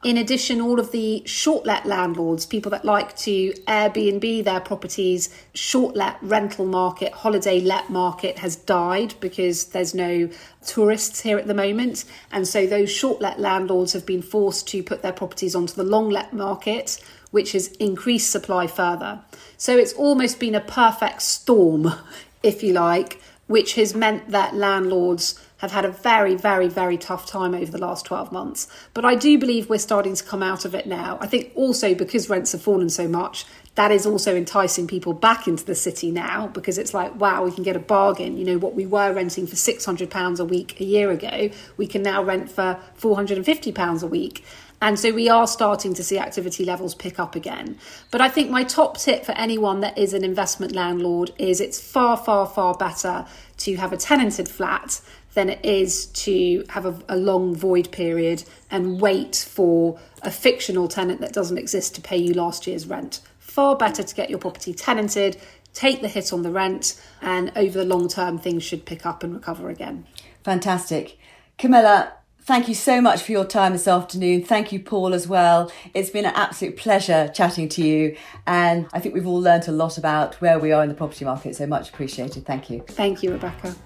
In 0.04 0.16
addition, 0.16 0.60
all 0.60 0.78
of 0.78 0.92
the 0.92 1.24
short 1.26 1.66
let 1.66 1.84
landlords, 1.84 2.46
people 2.46 2.70
that 2.70 2.84
like 2.84 3.16
to 3.16 3.52
Airbnb 3.66 4.44
their 4.44 4.60
properties, 4.60 5.28
short 5.54 5.96
let 5.96 6.22
rental 6.22 6.66
market, 6.66 7.12
holiday 7.12 7.60
let 7.60 7.90
market 7.90 8.38
has 8.38 8.54
died 8.54 9.14
because 9.18 9.66
there's 9.66 9.96
no 9.96 10.30
tourists 10.64 11.22
here 11.22 11.36
at 11.36 11.48
the 11.48 11.54
moment. 11.54 12.04
And 12.30 12.46
so 12.46 12.64
those 12.64 12.92
short 12.92 13.20
let 13.20 13.40
landlords 13.40 13.92
have 13.92 14.06
been 14.06 14.22
forced 14.22 14.68
to 14.68 14.84
put 14.84 15.02
their 15.02 15.12
properties 15.12 15.56
onto 15.56 15.74
the 15.74 15.82
long 15.82 16.10
let 16.10 16.32
market, 16.32 17.02
which 17.32 17.50
has 17.50 17.66
increased 17.78 18.30
supply 18.30 18.68
further. 18.68 19.20
So 19.56 19.76
it's 19.76 19.94
almost 19.94 20.38
been 20.38 20.54
a 20.54 20.60
perfect 20.60 21.22
storm, 21.22 21.92
if 22.44 22.62
you 22.62 22.72
like, 22.72 23.20
which 23.48 23.74
has 23.74 23.96
meant 23.96 24.30
that 24.30 24.54
landlords 24.54 25.44
have 25.58 25.72
had 25.72 25.84
a 25.84 25.90
very, 25.90 26.34
very, 26.34 26.68
very 26.68 26.96
tough 26.96 27.26
time 27.26 27.54
over 27.54 27.70
the 27.70 27.78
last 27.78 28.06
12 28.06 28.32
months. 28.32 28.68
But 28.94 29.04
I 29.04 29.14
do 29.14 29.38
believe 29.38 29.68
we're 29.68 29.78
starting 29.78 30.14
to 30.14 30.24
come 30.24 30.42
out 30.42 30.64
of 30.64 30.74
it 30.74 30.86
now. 30.86 31.18
I 31.20 31.26
think 31.26 31.52
also 31.54 31.94
because 31.94 32.28
rents 32.30 32.52
have 32.52 32.62
fallen 32.62 32.88
so 32.88 33.06
much, 33.06 33.44
that 33.74 33.90
is 33.92 34.06
also 34.06 34.34
enticing 34.34 34.86
people 34.86 35.12
back 35.12 35.46
into 35.46 35.64
the 35.64 35.74
city 35.74 36.10
now 36.10 36.48
because 36.48 36.78
it's 36.78 36.94
like, 36.94 37.14
wow, 37.20 37.44
we 37.44 37.52
can 37.52 37.62
get 37.62 37.76
a 37.76 37.80
bargain. 37.80 38.36
You 38.36 38.44
know, 38.44 38.58
what 38.58 38.74
we 38.74 38.86
were 38.86 39.12
renting 39.12 39.46
for 39.46 39.56
£600 39.56 40.40
a 40.40 40.44
week 40.44 40.80
a 40.80 40.84
year 40.84 41.10
ago, 41.10 41.50
we 41.76 41.86
can 41.86 42.02
now 42.02 42.22
rent 42.22 42.50
for 42.50 42.78
£450 43.00 44.02
a 44.02 44.06
week. 44.06 44.44
And 44.80 44.98
so 44.98 45.12
we 45.12 45.28
are 45.28 45.46
starting 45.46 45.92
to 45.94 46.04
see 46.04 46.18
activity 46.18 46.64
levels 46.64 46.94
pick 46.94 47.18
up 47.18 47.34
again. 47.34 47.78
But 48.12 48.20
I 48.20 48.28
think 48.28 48.50
my 48.50 48.62
top 48.62 48.96
tip 48.96 49.24
for 49.24 49.32
anyone 49.32 49.80
that 49.80 49.98
is 49.98 50.14
an 50.14 50.24
investment 50.24 50.72
landlord 50.72 51.32
is 51.36 51.60
it's 51.60 51.80
far, 51.80 52.16
far, 52.16 52.46
far 52.46 52.74
better 52.74 53.26
to 53.58 53.76
have 53.76 53.92
a 53.92 53.96
tenanted 53.96 54.48
flat 54.48 55.00
than 55.34 55.50
it 55.50 55.64
is 55.64 56.06
to 56.06 56.64
have 56.70 56.86
a, 56.86 56.98
a, 57.08 57.16
long 57.16 57.54
void 57.54 57.90
period 57.92 58.44
and 58.70 59.00
wait 59.00 59.36
for 59.36 59.98
a 60.22 60.30
fictional 60.30 60.88
tenant 60.88 61.20
that 61.20 61.32
doesn't 61.32 61.58
exist 61.58 61.94
to 61.94 62.00
pay 62.00 62.16
you 62.16 62.34
last 62.34 62.66
year's 62.66 62.86
rent. 62.86 63.20
Far 63.38 63.76
better 63.76 64.02
to 64.02 64.14
get 64.14 64.30
your 64.30 64.38
property 64.38 64.72
tenanted, 64.72 65.36
take 65.74 66.00
the 66.00 66.08
hit 66.08 66.32
on 66.32 66.42
the 66.42 66.50
rent, 66.50 67.00
and 67.20 67.52
over 67.56 67.78
the 67.78 67.84
long 67.84 68.08
term, 68.08 68.38
things 68.38 68.62
should 68.62 68.84
pick 68.84 69.06
up 69.06 69.22
and 69.22 69.34
recover 69.34 69.68
again. 69.68 70.06
Fantastic. 70.44 71.18
Camilla, 71.56 72.12
Thank 72.48 72.66
you 72.66 72.74
so 72.74 73.02
much 73.02 73.20
for 73.20 73.32
your 73.32 73.44
time 73.44 73.72
this 73.72 73.86
afternoon. 73.86 74.42
Thank 74.42 74.72
you, 74.72 74.80
Paul, 74.80 75.12
as 75.12 75.28
well. 75.28 75.70
It's 75.92 76.08
been 76.08 76.24
an 76.24 76.32
absolute 76.34 76.78
pleasure 76.78 77.30
chatting 77.34 77.68
to 77.68 77.86
you. 77.86 78.16
And 78.46 78.86
I 78.94 79.00
think 79.00 79.14
we've 79.14 79.26
all 79.26 79.38
learnt 79.38 79.68
a 79.68 79.72
lot 79.72 79.98
about 79.98 80.36
where 80.36 80.58
we 80.58 80.72
are 80.72 80.82
in 80.82 80.88
the 80.88 80.94
property 80.94 81.26
market. 81.26 81.56
So 81.56 81.66
much 81.66 81.90
appreciated. 81.90 82.46
Thank 82.46 82.70
you. 82.70 82.80
Thank 82.88 83.22
you, 83.22 83.32
Rebecca. 83.32 83.76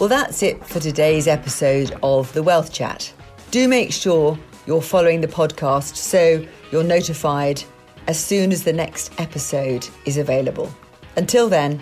Well, 0.00 0.08
that's 0.08 0.42
it 0.42 0.62
for 0.66 0.80
today's 0.80 1.28
episode 1.28 1.96
of 2.02 2.32
The 2.32 2.42
Wealth 2.42 2.72
Chat. 2.72 3.12
Do 3.52 3.68
make 3.68 3.92
sure 3.92 4.36
you're 4.66 4.82
following 4.82 5.20
the 5.20 5.28
podcast 5.28 5.94
so 5.94 6.44
you're 6.72 6.82
notified 6.82 7.62
as 8.08 8.18
soon 8.18 8.50
as 8.50 8.64
the 8.64 8.72
next 8.72 9.12
episode 9.18 9.86
is 10.04 10.18
available. 10.18 10.68
Until 11.16 11.48
then, 11.48 11.80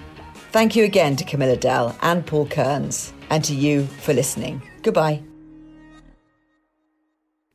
thank 0.51 0.77
you 0.77 0.85
again 0.85 1.17
to 1.17 1.25
Camilla 1.25 1.57
Dell 1.57 1.97
and 2.03 2.25
Paul 2.25 2.47
Kearns, 2.47 3.15
and 3.31 3.43
to 3.45 3.55
you 3.55 3.87
for 3.87 4.13
listening. 4.13 4.63
Goodbye. 4.83 5.23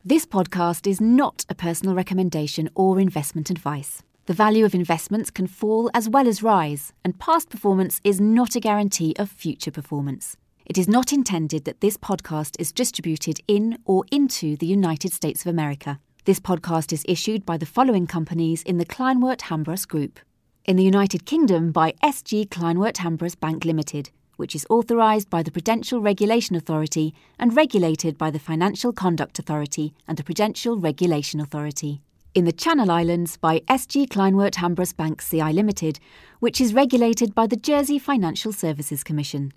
This 0.03 0.25
podcast 0.25 0.87
is 0.87 0.99
not 0.99 1.45
a 1.49 1.55
personal 1.55 1.93
recommendation 1.93 2.67
or 2.73 2.99
investment 2.99 3.51
advice. 3.51 4.01
The 4.25 4.33
value 4.33 4.65
of 4.65 4.73
investments 4.73 5.29
can 5.29 5.45
fall 5.45 5.91
as 5.93 6.09
well 6.09 6.27
as 6.27 6.41
rise, 6.41 6.93
and 7.05 7.19
past 7.19 7.49
performance 7.49 8.01
is 8.03 8.19
not 8.19 8.55
a 8.55 8.59
guarantee 8.59 9.13
of 9.19 9.29
future 9.29 9.71
performance. 9.71 10.35
It 10.69 10.77
is 10.77 10.89
not 10.89 11.13
intended 11.13 11.63
that 11.63 11.79
this 11.79 11.95
podcast 11.95 12.57
is 12.59 12.73
distributed 12.73 13.39
in 13.47 13.77
or 13.85 14.03
into 14.11 14.57
the 14.57 14.65
United 14.65 15.13
States 15.13 15.45
of 15.45 15.49
America. 15.49 16.01
This 16.25 16.41
podcast 16.41 16.91
is 16.91 17.05
issued 17.07 17.45
by 17.45 17.55
the 17.55 17.65
following 17.65 18.05
companies 18.05 18.63
in 18.63 18.77
the 18.77 18.85
Kleinwort 18.85 19.43
Hambros 19.43 19.87
Group. 19.87 20.19
In 20.65 20.75
the 20.75 20.83
United 20.83 21.25
Kingdom 21.25 21.71
by 21.71 21.93
SG 22.03 22.49
Kleinwort 22.49 22.95
Hambros 22.95 23.39
Bank 23.39 23.63
Limited, 23.63 24.09
which 24.35 24.53
is 24.53 24.67
authorised 24.69 25.29
by 25.29 25.41
the 25.41 25.51
Prudential 25.51 26.01
Regulation 26.01 26.57
Authority 26.57 27.15
and 27.39 27.55
regulated 27.55 28.17
by 28.17 28.29
the 28.29 28.37
Financial 28.37 28.91
Conduct 28.91 29.39
Authority 29.39 29.93
and 30.05 30.17
the 30.17 30.23
Prudential 30.25 30.77
Regulation 30.77 31.39
Authority. 31.39 32.01
In 32.35 32.43
the 32.43 32.51
Channel 32.51 32.91
Islands 32.91 33.37
by 33.37 33.61
SG 33.69 34.09
Kleinwort 34.09 34.55
Hambros 34.55 34.93
Bank 34.93 35.23
CI 35.23 35.53
Limited, 35.53 36.01
which 36.41 36.59
is 36.59 36.73
regulated 36.73 37.33
by 37.33 37.47
the 37.47 37.55
Jersey 37.55 37.97
Financial 37.97 38.51
Services 38.51 39.01
Commission. 39.01 39.53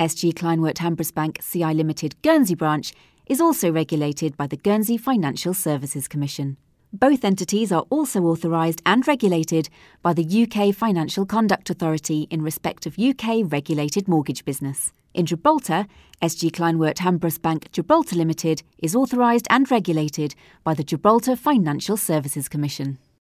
SG 0.00 0.32
Kleinwort 0.32 0.78
Hambros 0.78 1.12
Bank 1.12 1.40
CI 1.42 1.74
Limited 1.74 2.14
Guernsey 2.22 2.54
branch 2.54 2.94
is 3.26 3.38
also 3.38 3.70
regulated 3.70 4.34
by 4.34 4.46
the 4.46 4.56
Guernsey 4.56 4.96
Financial 4.96 5.52
Services 5.52 6.08
Commission. 6.08 6.56
Both 6.90 7.22
entities 7.22 7.70
are 7.70 7.84
also 7.90 8.22
authorised 8.22 8.80
and 8.86 9.06
regulated 9.06 9.68
by 10.00 10.14
the 10.14 10.24
UK 10.24 10.74
Financial 10.74 11.26
Conduct 11.26 11.68
Authority 11.68 12.26
in 12.30 12.40
respect 12.40 12.86
of 12.86 12.98
UK 12.98 13.42
regulated 13.44 14.08
mortgage 14.08 14.46
business. 14.46 14.90
In 15.12 15.26
Gibraltar, 15.26 15.86
SG 16.22 16.50
Kleinwort 16.50 16.96
Hambros 16.96 17.40
Bank 17.40 17.70
Gibraltar 17.70 18.16
Limited 18.16 18.62
is 18.78 18.96
authorised 18.96 19.48
and 19.50 19.70
regulated 19.70 20.34
by 20.64 20.72
the 20.72 20.82
Gibraltar 20.82 21.36
Financial 21.36 21.98
Services 21.98 22.48
Commission. 22.48 22.96